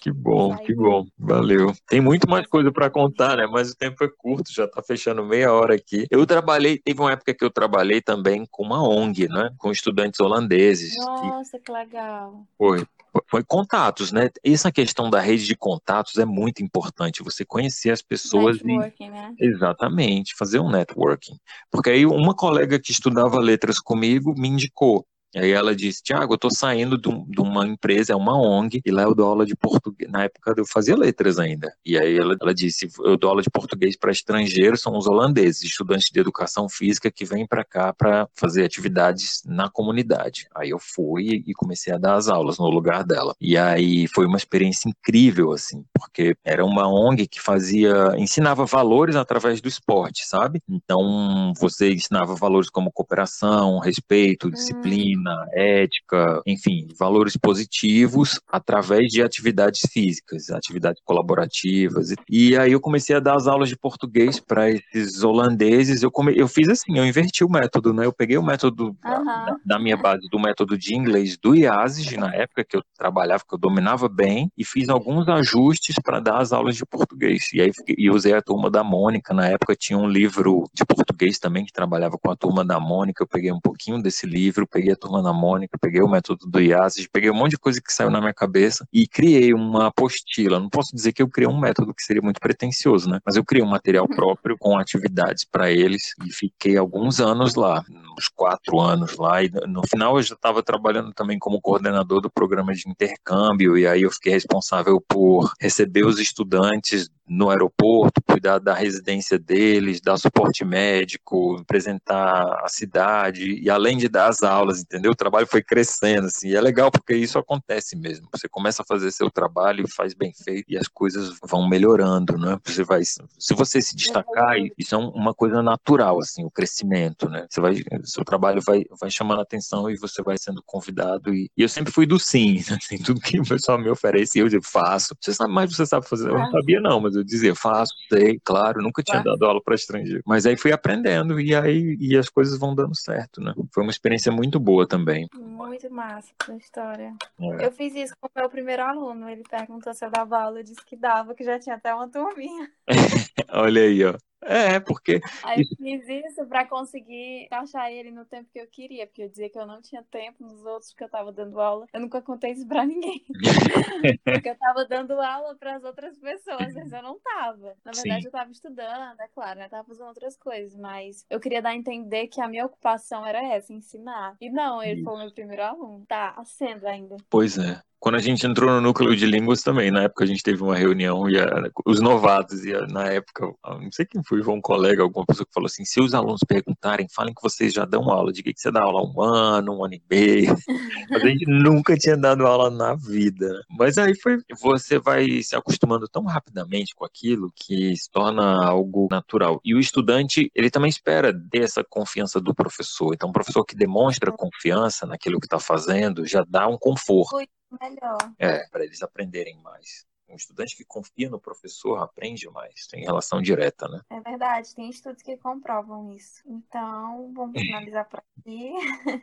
Que 0.01 0.11
bom, 0.11 0.57
que 0.57 0.75
bom. 0.75 1.07
Valeu. 1.17 1.73
Tem 1.87 2.01
muito 2.01 2.29
mais 2.29 2.47
coisa 2.47 2.73
para 2.73 2.91
contar, 2.91 3.37
né? 3.37 3.47
Mas 3.47 3.71
o 3.71 3.77
tempo 3.77 4.03
é 4.03 4.09
curto, 4.09 4.53
já 4.53 4.67
tá 4.67 4.83
fechando 4.83 5.25
meia 5.25 5.53
hora 5.53 5.75
aqui. 5.75 6.07
Eu 6.11 6.27
trabalhei, 6.27 6.79
teve 6.79 7.01
uma 7.01 7.13
época 7.13 7.33
que 7.33 7.45
eu 7.45 7.51
trabalhei 7.51 8.01
também 8.01 8.47
com 8.51 8.65
uma 8.65 8.83
ONG, 8.83 9.29
né? 9.29 9.51
Com 9.59 9.71
estudantes 9.71 10.19
holandeses. 10.19 10.97
Nossa, 10.97 11.59
que, 11.59 11.65
que 11.65 11.73
legal. 11.73 12.45
Foi 12.59 12.85
foi 13.29 13.45
contatos, 13.45 14.13
né? 14.13 14.31
Essa 14.45 14.73
questão 14.73 15.11
da 15.11 15.21
rede 15.21 15.47
de 15.47 15.57
contatos 15.57 16.17
é 16.17 16.25
muito 16.25 16.63
importante. 16.63 17.23
Você 17.23 17.45
conhecer 17.45 17.91
as 17.91 18.03
pessoas 18.03 18.63
networking, 18.63 19.05
e... 19.05 19.11
né? 19.11 19.35
exatamente 19.39 20.35
fazer 20.37 20.59
um 20.61 20.71
networking. 20.71 21.37
Porque 21.71 21.91
aí 21.91 22.07
uma 22.07 22.35
colega 22.35 22.79
que 22.79 22.93
estudava 22.93 23.39
letras 23.39 23.79
comigo 23.79 24.35
me 24.37 24.49
indicou. 24.49 25.07
Aí 25.37 25.53
ela 25.53 25.77
disse, 25.77 26.03
Tiago, 26.03 26.35
eu 26.35 26.39
tô 26.39 26.51
saindo 26.51 26.97
de, 26.99 27.41
uma 27.41 27.67
empresa, 27.67 28.13
é 28.13 28.17
uma 28.17 28.37
ONG, 28.37 28.81
e 28.85 28.91
lá 28.91 29.03
eu 29.03 29.15
dou 29.15 29.29
aula 29.29 29.45
de 29.45 29.55
português. 29.55 30.11
Na 30.11 30.25
época 30.25 30.55
eu 30.57 30.65
fazia 30.67 30.97
letras 30.97 31.39
ainda. 31.39 31.73
E 31.85 31.99
aí 31.99 32.17
ela, 32.17 32.37
ela 32.41 32.55
disse, 32.55 32.89
eu 33.01 33.17
dou 33.17 33.31
aula 33.31 33.43
de 33.43 33.51
português 33.51 33.97
para 33.97 34.11
estrangeiros, 34.11 34.81
são 34.81 34.97
os 34.97 35.07
holandeses, 35.07 35.63
estudantes 35.63 36.09
de 36.11 36.19
educação 36.19 36.69
física 36.69 37.11
que 37.11 37.25
vêm 37.25 37.47
para 37.47 37.65
cá 37.65 37.93
para 37.93 38.29
fazer 38.35 38.65
atividades 38.65 39.43
na 39.45 39.69
comunidade. 39.69 40.47
Aí 40.55 40.71
eu 40.71 40.79
fui 40.79 41.45
e 41.47 41.53
comecei 41.55 41.93
a 41.93 41.99
dar 41.99 42.15
as 42.15 42.29
aulas 42.29 42.59
no 42.59 42.69
lugar 42.69 43.05
dela. 43.05 43.35
E 43.41 43.57
aí 43.59 44.07
foi 44.09 44.27
uma 44.27 44.37
experiência 44.39 44.89
incrível, 44.89 45.53
assim, 45.53 45.85
porque 45.95 46.35
era 46.45 46.65
uma 46.65 46.89
ONG 46.89 47.27
que 47.27 47.41
fazia, 47.41 48.15
ensinava 48.17 48.65
valores 48.65 49.17
através 49.17 49.61
do 49.61 49.69
esporte, 49.69 50.27
sabe? 50.27 50.63
Então 50.69 51.53
você 51.59 51.93
ensinava 51.93 52.35
valores 52.35 52.71
como 52.71 52.93
cooperação, 52.93 53.79
respeito, 53.79 54.51
disciplina, 54.51 55.26
humana, 55.27 55.49
ética, 55.53 56.41
enfim, 56.47 56.87
valores 56.99 57.37
positivos 57.37 58.41
através 58.49 59.09
de 59.09 59.23
atividades 59.23 59.81
físicas, 59.93 60.51
atividades 60.51 61.03
colaborativas. 61.05 62.15
E 62.29 62.57
aí 62.57 62.73
eu 62.73 62.81
comecei 62.81 63.17
a 63.17 63.21
dar 63.21 63.37
as 63.37 63.47
aulas 63.47 63.69
de 63.69 63.77
português 63.77 64.39
para 64.39 64.71
esses 64.71 65.23
holandeses. 65.23 66.03
Eu, 66.03 66.11
come... 66.11 66.33
eu 66.37 66.47
fiz 66.47 66.69
assim, 66.69 66.97
eu 66.97 67.05
inverti 67.05 67.45
o 67.45 67.51
método, 67.51 67.93
né? 67.93 68.07
Eu 68.07 68.13
peguei 68.13 68.39
o 68.39 68.43
método 68.43 68.87
uhum. 68.87 69.25
da, 69.25 69.57
da, 69.65 69.79
minha 69.79 69.97
base 69.97 70.29
do 70.31 70.39
método 70.39 70.79
de 70.79 70.95
inglês 70.95 71.37
do 71.37 71.55
IASIS, 71.55 72.17
na 72.17 72.33
época 72.35 72.65
que 72.65 72.77
eu 72.77 72.83
trabalhava, 72.97 73.43
que 73.47 73.55
eu 73.55 73.59
dominava 73.59 74.09
bem, 74.09 74.51
e 74.57 74.65
fiz 74.65 74.89
alguns 74.89 75.29
ajustes 75.29 75.97
para 76.03 76.21
dar 76.21 76.39
as 76.39 76.53
aulas 76.53 76.77
de 76.77 76.87
português. 76.87 77.53
E 77.53 77.61
aí 77.61 77.71
e 77.97 78.11
usei 78.11 78.33
a 78.35 78.43
turma 78.43 78.71
da 78.71 78.85
Mônica, 78.85 79.35
na 79.35 79.49
época 79.49 79.75
tinha 79.77 79.99
um 79.99 80.09
livro 80.09 80.65
de 80.73 80.85
português 80.85 81.39
também 81.39 81.65
que 81.65 81.73
trabalhava 81.73 82.19
com 82.19 82.31
a 82.31 82.37
turma 82.37 82.65
da 82.65 82.79
Mônica, 82.79 83.23
eu 83.23 83.29
peguei 83.29 83.53
um 83.53 83.61
pouquinho 83.61 84.03
desse 84.03 84.27
livro, 84.27 84.67
peguei 84.67 84.93
a 84.93 84.97
turma 85.07 85.23
da 85.23 85.33
Mônica, 85.33 85.79
peguei 85.81 86.03
o 86.03 86.09
método 86.09 86.47
do 86.47 86.61
IASIS, 86.61 87.09
peguei 87.11 87.31
um 87.31 87.35
monte 87.35 87.53
de 87.53 87.59
coisa 87.59 87.81
que 87.81 87.93
saiu 87.93 88.11
na 88.11 88.21
minha 88.21 88.35
cabeça 88.35 88.87
e 88.93 89.07
criei 89.07 89.55
uma 89.55 89.87
apostila. 89.87 90.59
Não 90.59 90.69
posso 90.69 90.95
dizer 90.95 91.13
que 91.13 91.23
eu 91.23 91.29
criei 91.29 91.49
um 91.49 91.59
método 91.59 91.95
que 91.95 92.03
seria 92.03 92.23
muito 92.23 92.41
pretencioso, 92.41 93.09
né? 93.09 93.21
Mas 93.25 93.37
eu 93.37 93.45
criei 93.45 93.65
um 93.65 93.69
material 93.69 94.09
próprio 94.09 94.57
com 94.59 94.77
atividades 94.77 95.45
para 95.45 95.71
eles 95.71 96.15
e 96.25 96.33
fiquei 96.33 96.77
alguns 96.77 97.21
anos 97.21 97.55
lá, 97.55 97.85
uns 98.17 98.29
quatro 98.29 98.81
anos 98.81 99.17
lá. 99.17 99.43
E 99.43 99.51
no 99.67 99.83
final 99.87 100.17
eu 100.17 100.23
já 100.23 100.35
estava 100.35 100.63
trabalhando 100.63 101.13
também 101.13 101.39
como 101.39 101.61
coordenador 101.61 102.21
do 102.21 102.31
programa 102.31 102.75
de 102.75 102.89
intercâmbio 102.89 103.77
e 103.77 103.87
aí 103.87 104.03
eu 104.03 104.11
fiquei 104.11 104.33
responsável 104.33 105.01
por 105.01 105.53
receber 105.61 106.05
os 106.05 106.19
estudantes 106.19 107.11
no 107.29 107.51
aeroporto, 107.51 108.23
cuidar 108.23 108.59
da 108.59 108.73
residência 108.73 109.39
deles, 109.39 110.01
dar 110.01 110.17
suporte 110.17 110.65
médico, 110.65 111.57
apresentar 111.61 112.61
a 112.63 112.69
cidade 112.69 113.61
e 113.61 113.69
além 113.69 113.97
de 113.97 114.09
dar 114.09 114.29
as 114.29 114.43
aulas, 114.43 114.81
entendeu? 114.81 115.11
O 115.11 115.17
trabalho 115.17 115.47
foi 115.47 115.63
crescendo 115.63 116.27
assim. 116.27 116.51
E 116.51 116.57
é 116.57 116.61
legal 116.61 116.91
porque 116.91 117.15
isso 117.17 117.39
acontece 117.39 117.97
mesmo. 117.97 118.29
Você 118.33 118.49
começa 118.49 118.83
a 118.83 118.87
fazer 118.87 119.11
seu 119.11 119.31
trabalho 119.31 119.89
faz 119.89 120.15
bem 120.15 120.33
feito 120.33 120.67
e 120.69 120.79
as 120.79 120.89
coisas 120.89 121.37
vão 121.43 121.69
melhorando, 121.69 122.39
né? 122.39 122.59
Você 122.65 122.85
vai 122.85 123.03
se 123.05 123.55
você 123.55 123.81
se 123.83 123.97
destacar, 123.97 124.57
isso 124.79 124.95
é 124.95 124.99
uma 124.99 125.35
coisa 125.35 125.63
natural 125.63 126.21
assim, 126.21 126.45
o 126.45 126.51
crescimento, 126.51 127.29
né? 127.29 127.47
Você 127.49 127.61
vai 127.61 127.75
seu 128.07 128.25
trabalho 128.25 128.61
vai 128.63 128.85
vai 129.01 129.11
chamando 129.11 129.41
a 129.41 129.43
atenção 129.43 129.91
e 129.91 129.97
você 129.97 130.23
vai 130.23 130.37
sendo 130.39 130.63
convidado 130.65 131.35
e, 131.35 131.51
e 131.57 131.63
eu 131.63 131.69
sempre 131.69 131.93
fui 131.93 132.07
do 132.07 132.19
sim, 132.19 132.59
assim, 132.71 132.99
tudo 132.99 133.21
que 133.21 133.39
o 133.39 133.45
pessoal 133.45 133.79
me 133.79 133.89
oferece, 133.89 134.39
eu 134.39 134.49
faço. 134.63 135.15
Você 135.21 135.35
sabe 135.35 135.53
mais, 135.53 135.75
você 135.75 135.87
sabe 135.87 136.09
fazer. 136.09 136.29
Eu 136.29 136.39
não 136.39 136.51
sabia 136.51 136.81
não, 136.81 137.01
mas 137.01 137.15
eu 137.15 137.25
dizia, 137.25 137.55
faço, 137.55 137.93
sei, 138.09 138.41
claro, 138.45 138.83
nunca 138.83 139.03
tinha 139.03 139.23
dado 139.23 139.45
aula 139.45 139.61
para 139.63 139.75
estrangeiro. 139.75 140.23
Mas 140.27 140.47
aí 140.47 140.57
fui 140.57 140.73
aprendendo 140.73 141.41
e 141.41 141.55
aí 141.55 141.97
e 142.01 142.17
as 142.17 142.29
coisas 142.29 142.59
vão 142.59 142.75
dando 142.75 142.97
certo, 142.97 143.41
né? 143.41 143.55
Foi 143.73 143.83
uma 143.83 143.91
experiência 143.91 144.33
muito 144.33 144.59
boa 144.59 144.87
também. 144.87 145.27
Muito 145.35 145.91
massa 145.91 146.33
a 146.49 146.57
história. 146.57 147.15
É. 147.41 147.67
Eu 147.67 147.73
fiz 147.73 147.95
isso 147.95 148.15
com 148.21 148.29
o 148.29 148.41
meu 148.41 148.49
primeiro 148.49 148.83
aluno. 148.83 149.29
Ele 149.29 149.43
perguntou 149.49 149.93
se 149.95 150.05
eu 150.05 150.11
dava 150.11 150.39
aula, 150.39 150.61
eu 150.61 150.65
disse 150.65 150.85
que 150.85 150.97
dava, 150.97 151.35
que 151.35 151.45
já 151.45 151.59
tinha 151.59 151.77
até 151.77 151.95
uma 151.95 152.09
turminha. 152.09 152.71
Olha 153.53 153.83
aí, 153.83 154.05
ó. 154.05 154.15
É, 154.43 154.79
porque. 154.81 155.21
Aí 155.43 155.61
eu 155.61 155.77
fiz 155.77 156.09
isso 156.09 156.47
para 156.47 156.67
conseguir 156.67 157.49
achar 157.51 157.91
ele 157.91 158.11
no 158.11 158.25
tempo 158.25 158.49
que 158.53 158.61
eu 158.61 158.67
queria, 158.67 159.07
porque 159.07 159.23
eu 159.23 159.29
dizia 159.29 159.49
que 159.49 159.59
eu 159.59 159.67
não 159.67 159.81
tinha 159.81 160.03
tempo 160.05 160.45
nos 160.45 160.65
outros 160.65 160.93
que 160.93 161.03
eu 161.03 161.09
tava 161.09 161.33
dando 161.33 161.61
aula. 161.61 161.87
Eu 161.93 162.01
nunca 162.01 162.21
contei 162.21 162.53
isso 162.53 162.67
pra 162.67 162.85
ninguém. 162.85 163.25
porque 164.25 164.51
eu 164.51 164.57
tava 164.57 164.85
dando 164.85 165.21
aula 165.21 165.55
para 165.57 165.77
as 165.77 165.85
outras 165.85 166.19
pessoas, 166.19 166.75
mas 166.75 166.93
eu 166.93 167.03
não 167.03 167.19
tava. 167.19 167.75
Na 167.85 167.93
verdade, 167.93 168.23
Sim. 168.23 168.27
eu 168.27 168.31
tava 168.33 168.51
estudando, 168.51 169.21
é 169.21 169.29
claro, 169.29 169.59
né? 169.59 169.69
Tava 169.69 169.85
fazendo 169.85 170.09
outras 170.09 170.37
coisas, 170.37 170.77
mas 170.77 171.25
eu 171.31 171.41
queria 171.41 171.63
dar 171.63 171.71
a 171.71 171.77
entender 171.77 172.29
que 172.29 172.41
a 172.41 172.49
minha 172.49 172.67
ocupação 172.67 173.27
era 173.27 173.43
essa, 173.43 173.73
ensinar. 173.73 174.37
E 174.41 174.51
não, 174.51 174.83
ele 174.83 175.01
isso. 175.01 175.05
foi 175.05 175.15
o 175.15 175.19
meu 175.19 175.33
primeiro 175.33 175.63
aluno. 175.63 176.05
Tá 176.07 176.37
sendo 176.45 176.87
ainda. 176.87 177.17
Pois 177.29 177.59
é 177.59 177.81
quando 177.99 178.17
a 178.17 178.21
gente 178.21 178.47
entrou 178.47 178.71
no 178.71 178.81
núcleo 178.81 179.17
de 179.17 179.27
línguas 179.27 179.63
também, 179.63 179.91
na 179.91 180.03
época 180.03 180.23
a 180.23 180.27
gente 180.27 180.43
teve 180.43 180.63
uma 180.63 180.77
reunião 180.77 181.29
e 181.29 181.39
a, 181.41 181.71
os 181.85 182.01
novatos, 182.01 182.65
e 182.65 182.75
a, 182.75 182.87
na 182.87 183.07
época, 183.07 183.53
não 183.65 183.91
sei 183.91 184.07
quem 184.07 184.23
foi, 184.27 184.43
um 184.43 184.61
colega, 184.61 185.03
alguma 185.03 185.25
pessoa 185.25 185.47
que 185.47 185.53
falou 185.53 185.67
assim: 185.67 185.85
se 185.85 186.01
os 186.01 186.15
alunos 186.15 186.41
perguntarem, 186.47 187.07
falem 187.09 187.35
que 187.35 187.43
vocês 187.43 187.73
já 187.73 187.85
dão 187.85 188.11
aula. 188.11 188.33
Diga 188.33 188.53
que 188.53 188.61
você 188.61 188.71
dá 188.71 188.83
aula 188.83 189.03
um 189.03 189.21
ano, 189.23 189.79
um 189.79 189.85
ano 189.85 189.95
e 189.95 190.03
meio. 190.11 190.55
Mas 191.11 191.23
a 191.23 191.27
gente 191.27 191.47
nunca 191.47 191.97
tinha 191.97 192.17
dado 192.17 192.47
aula 192.47 192.71
na 192.71 192.95
vida. 192.95 193.63
Mas 193.71 193.99
aí 193.99 194.15
foi, 194.19 194.39
você 194.61 194.99
vai 194.99 195.43
se 195.43 195.55
acostumando 195.55 196.09
tão 196.09 196.25
rapidamente 196.25 196.95
com 196.95 197.05
aquilo 197.05 197.53
que 197.55 197.97
se 197.97 198.11
torna 198.11 198.65
algo 198.67 199.09
natural. 199.11 199.61
E 199.65 199.75
o 199.75 199.81
estudante, 199.81 200.51
ele 200.55 200.71
também 200.71 200.89
espera 200.89 201.33
ter 201.51 201.63
essa 201.63 201.85
confiança 201.85 202.41
do 202.41 202.55
professor. 202.55 203.15
Então, 203.15 203.29
o 203.29 203.33
professor 203.33 203.65
que 203.65 203.77
demonstra 203.77 204.33
confiança 204.33 205.07
naquilo 205.07 205.39
que 205.39 205.47
está 205.47 205.59
fazendo 205.59 206.27
já 206.27 206.45
dá 206.49 206.67
um 206.67 206.79
conforto 206.79 207.37
melhor. 207.81 208.19
É, 208.39 208.67
para 208.69 208.85
eles 208.85 209.03
aprenderem 209.03 209.61
mais. 209.63 210.05
Um 210.29 210.35
estudante 210.35 210.77
que 210.77 210.85
confia 210.85 211.31
no 211.31 211.41
professor 211.41 211.97
aprende 211.99 212.49
mais, 212.51 212.87
tem 212.89 213.05
relação 213.05 213.41
direta, 213.41 213.89
né? 213.89 214.01
É 214.11 214.21
verdade, 214.21 214.75
tem 214.75 214.91
estudos 214.91 215.23
que 215.23 215.37
comprovam 215.37 216.13
isso. 216.13 216.43
Então, 216.47 217.33
vamos 217.33 217.55
finalizar 217.61 218.09
por 218.09 218.23
aqui. 218.39 218.73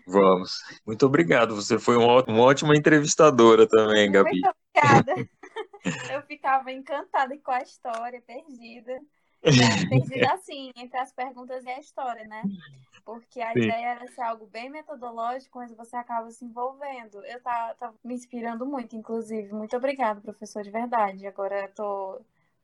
Vamos. 0.07 0.59
Muito 0.85 1.05
obrigado, 1.05 1.55
você 1.55 1.77
foi 1.77 1.97
uma, 1.97 2.23
uma 2.23 2.43
ótima 2.43 2.75
entrevistadora 2.75 3.67
também, 3.67 4.11
Gabi. 4.11 4.31
Muito 4.31 4.49
obrigada. 4.75 5.29
Eu 6.13 6.21
ficava 6.23 6.71
encantada 6.71 7.37
com 7.37 7.51
a 7.51 7.61
história, 7.61 8.21
perdida. 8.21 8.99
Perdida 9.89 10.33
assim, 10.33 10.71
entre 10.75 10.97
as 10.97 11.11
perguntas 11.11 11.63
e 11.65 11.69
a 11.69 11.79
história, 11.79 12.25
né? 12.25 12.43
Porque 13.03 13.41
a 13.41 13.51
Sim. 13.53 13.63
ideia 13.63 13.87
era 13.87 14.07
ser 14.07 14.21
algo 14.21 14.45
bem 14.47 14.69
metodológico, 14.69 15.59
mas 15.59 15.73
você 15.73 15.95
acaba 15.95 16.31
se 16.31 16.45
envolvendo. 16.45 17.23
Eu 17.25 17.41
tava, 17.41 17.73
tava 17.75 17.95
me 18.03 18.13
inspirando 18.13 18.65
muito, 18.65 18.95
inclusive. 18.95 19.51
Muito 19.53 19.75
obrigada, 19.75 20.21
professor, 20.21 20.63
de 20.63 20.71
verdade. 20.71 21.27
Agora 21.27 21.63
eu 21.63 21.73
tô 21.73 22.21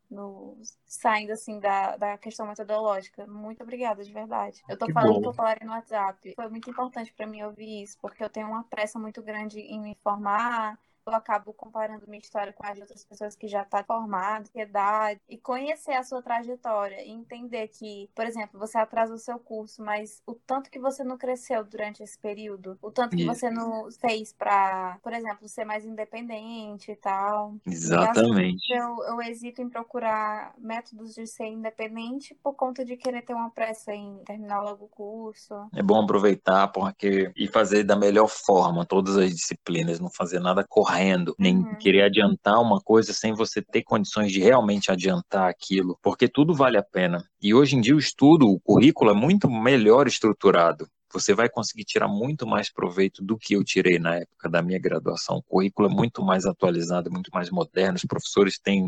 no, 0.09 0.57
saindo 0.87 1.33
assim 1.33 1.59
da, 1.59 1.97
da 1.97 2.17
questão 2.17 2.47
metodológica. 2.47 3.27
Muito 3.27 3.61
obrigada, 3.61 4.03
de 4.03 4.11
verdade. 4.11 4.63
Eu 4.67 4.77
tô 4.77 4.85
que 4.85 4.93
falando 4.93 5.15
bom. 5.15 5.21
popular 5.21 5.57
no 5.61 5.71
WhatsApp. 5.71 6.33
Foi 6.35 6.47
muito 6.47 6.69
importante 6.69 7.13
para 7.13 7.27
mim 7.27 7.43
ouvir 7.43 7.83
isso, 7.83 7.97
porque 8.01 8.23
eu 8.23 8.29
tenho 8.29 8.47
uma 8.47 8.63
pressa 8.63 8.97
muito 8.97 9.21
grande 9.21 9.59
em 9.59 9.79
me 9.79 9.91
informar, 9.91 10.79
eu 11.09 11.15
acabo 11.15 11.53
comparando 11.53 12.05
minha 12.07 12.19
história 12.19 12.53
com 12.53 12.65
as 12.65 12.75
de 12.75 12.81
outras 12.81 13.03
pessoas 13.03 13.35
que 13.35 13.47
já 13.47 13.63
estão 13.63 13.79
tá 13.79 13.85
formadas, 13.85 14.49
idade, 14.55 15.19
e 15.27 15.37
conhecer 15.37 15.93
a 15.93 16.03
sua 16.03 16.21
trajetória 16.21 17.03
e 17.03 17.09
entender 17.09 17.67
que, 17.67 18.09
por 18.15 18.25
exemplo, 18.25 18.59
você 18.59 18.77
atrasa 18.77 19.13
o 19.13 19.17
seu 19.17 19.39
curso, 19.39 19.83
mas 19.83 20.21
o 20.25 20.33
tanto 20.33 20.69
que 20.69 20.79
você 20.79 21.03
não 21.03 21.17
cresceu 21.17 21.63
durante 21.63 22.03
esse 22.03 22.17
período, 22.17 22.77
o 22.81 22.91
tanto 22.91 23.15
que 23.15 23.23
Isso. 23.23 23.33
você 23.33 23.49
não 23.49 23.89
fez 23.91 24.33
para, 24.33 24.97
por 25.03 25.13
exemplo, 25.13 25.47
ser 25.47 25.65
mais 25.65 25.85
independente 25.85 26.91
e 26.91 26.95
tal. 26.95 27.55
Exatamente. 27.65 28.71
E 28.71 28.77
eu, 28.77 29.03
eu 29.05 29.21
hesito 29.21 29.61
em 29.61 29.69
procurar 29.69 30.53
métodos 30.57 31.13
de 31.13 31.25
ser 31.25 31.47
independente 31.47 32.35
por 32.43 32.53
conta 32.53 32.85
de 32.85 32.95
querer 32.95 33.23
ter 33.23 33.33
uma 33.33 33.49
pressa 33.49 33.93
em 33.93 34.19
terminar 34.25 34.61
logo 34.61 34.85
o 34.85 34.89
curso. 34.89 35.53
É 35.75 35.81
bom 35.81 36.01
aproveitar 36.01 36.67
porque 36.69 37.31
e 37.35 37.47
fazer 37.47 37.83
da 37.83 37.95
melhor 37.95 38.27
forma 38.27 38.85
todas 38.85 39.17
as 39.17 39.29
disciplinas, 39.29 39.99
não 39.99 40.09
fazer 40.09 40.39
nada 40.39 40.65
correto 40.67 40.98
correndo, 40.99 41.33
nem 41.39 41.57
uhum. 41.57 41.75
querer 41.75 42.03
adiantar 42.03 42.61
uma 42.61 42.79
coisa 42.81 43.13
sem 43.13 43.33
você 43.33 43.61
ter 43.61 43.83
condições 43.83 44.31
de 44.31 44.41
realmente 44.41 44.91
adiantar 44.91 45.49
aquilo, 45.49 45.97
porque 46.03 46.27
tudo 46.27 46.53
vale 46.53 46.77
a 46.77 46.83
pena. 46.83 47.23
E 47.41 47.53
hoje 47.53 47.77
em 47.77 47.81
dia 47.81 47.95
o 47.95 47.99
estudo, 47.99 48.47
o 48.47 48.59
currículo 48.59 49.11
é 49.11 49.13
muito 49.13 49.49
melhor 49.49 50.07
estruturado 50.07 50.87
você 51.11 51.33
vai 51.33 51.49
conseguir 51.49 51.83
tirar 51.83 52.07
muito 52.07 52.47
mais 52.47 52.71
proveito 52.71 53.23
do 53.23 53.37
que 53.37 53.53
eu 53.53 53.63
tirei 53.63 53.99
na 53.99 54.15
época 54.15 54.49
da 54.49 54.61
minha 54.61 54.79
graduação. 54.79 55.37
O 55.37 55.43
currículo 55.43 55.89
é 55.89 55.93
muito 55.93 56.23
mais 56.23 56.45
atualizado, 56.45 57.11
muito 57.11 57.29
mais 57.33 57.49
moderno, 57.49 57.95
os 57.95 58.05
professores 58.05 58.59
têm 58.59 58.83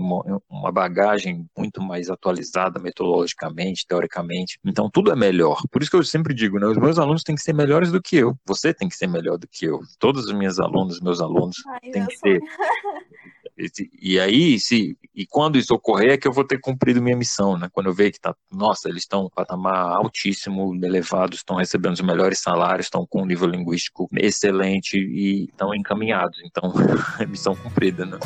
uma 0.49 0.71
bagagem 0.71 1.45
muito 1.57 1.81
mais 1.81 2.09
atualizada 2.09 2.79
metodologicamente, 2.79 3.85
teoricamente. 3.87 4.59
Então 4.65 4.89
tudo 4.89 5.11
é 5.11 5.15
melhor. 5.15 5.61
Por 5.71 5.81
isso 5.81 5.91
que 5.91 5.97
eu 5.97 6.03
sempre 6.03 6.33
digo, 6.33 6.59
né, 6.59 6.67
os 6.67 6.77
meus 6.77 6.97
alunos 6.99 7.23
têm 7.23 7.35
que 7.35 7.41
ser 7.41 7.53
melhores 7.53 7.91
do 7.91 8.01
que 8.01 8.17
eu. 8.17 8.35
Você 8.45 8.73
tem 8.73 8.87
que 8.87 8.95
ser 8.95 9.07
melhor 9.07 9.37
do 9.37 9.47
que 9.47 9.65
eu. 9.65 9.79
Todos 9.99 10.25
os 10.25 10.33
meus 10.33 10.59
alunos, 10.59 10.99
meus 11.01 11.19
alunos 11.19 11.57
Ai, 11.67 11.91
têm 11.91 12.05
que 12.05 12.17
ser 12.17 12.39
E 14.01 14.19
aí, 14.19 14.59
se, 14.59 14.97
e 15.15 15.25
quando 15.25 15.57
isso 15.57 15.73
ocorrer, 15.73 16.11
é 16.11 16.17
que 16.17 16.27
eu 16.27 16.33
vou 16.33 16.45
ter 16.45 16.59
cumprido 16.59 17.01
minha 17.01 17.17
missão, 17.17 17.57
né? 17.57 17.67
Quando 17.71 17.87
eu 17.87 17.93
ver 17.93 18.11
que 18.11 18.19
tá, 18.19 18.35
nossa, 18.51 18.89
eles 18.89 19.03
estão 19.03 19.29
patamar 19.33 19.95
altíssimo, 19.97 20.73
elevado, 20.83 21.35
estão 21.35 21.57
recebendo 21.57 21.93
os 21.93 22.01
melhores 22.01 22.39
salários, 22.39 22.87
estão 22.87 23.05
com 23.05 23.21
um 23.23 23.25
nível 23.25 23.47
linguístico 23.47 24.07
excelente 24.15 24.97
e 24.97 25.45
estão 25.45 25.73
encaminhados. 25.75 26.39
Então, 26.45 26.73
missão 27.27 27.55
cumprida, 27.55 28.05
né? 28.05 28.17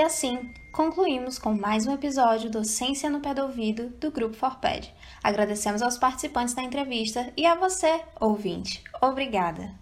E 0.00 0.02
assim, 0.02 0.48
concluímos 0.72 1.38
com 1.38 1.52
mais 1.52 1.86
um 1.86 1.92
episódio 1.92 2.48
do 2.48 2.64
Ciência 2.64 3.10
no 3.10 3.20
Pé 3.20 3.34
do 3.34 3.42
Ouvido 3.42 3.90
do 4.00 4.10
Grupo 4.10 4.34
Forped. 4.34 4.90
Agradecemos 5.22 5.82
aos 5.82 5.98
participantes 5.98 6.54
da 6.54 6.62
entrevista 6.62 7.30
e 7.36 7.44
a 7.44 7.54
você, 7.54 8.00
ouvinte. 8.18 8.82
Obrigada! 9.02 9.79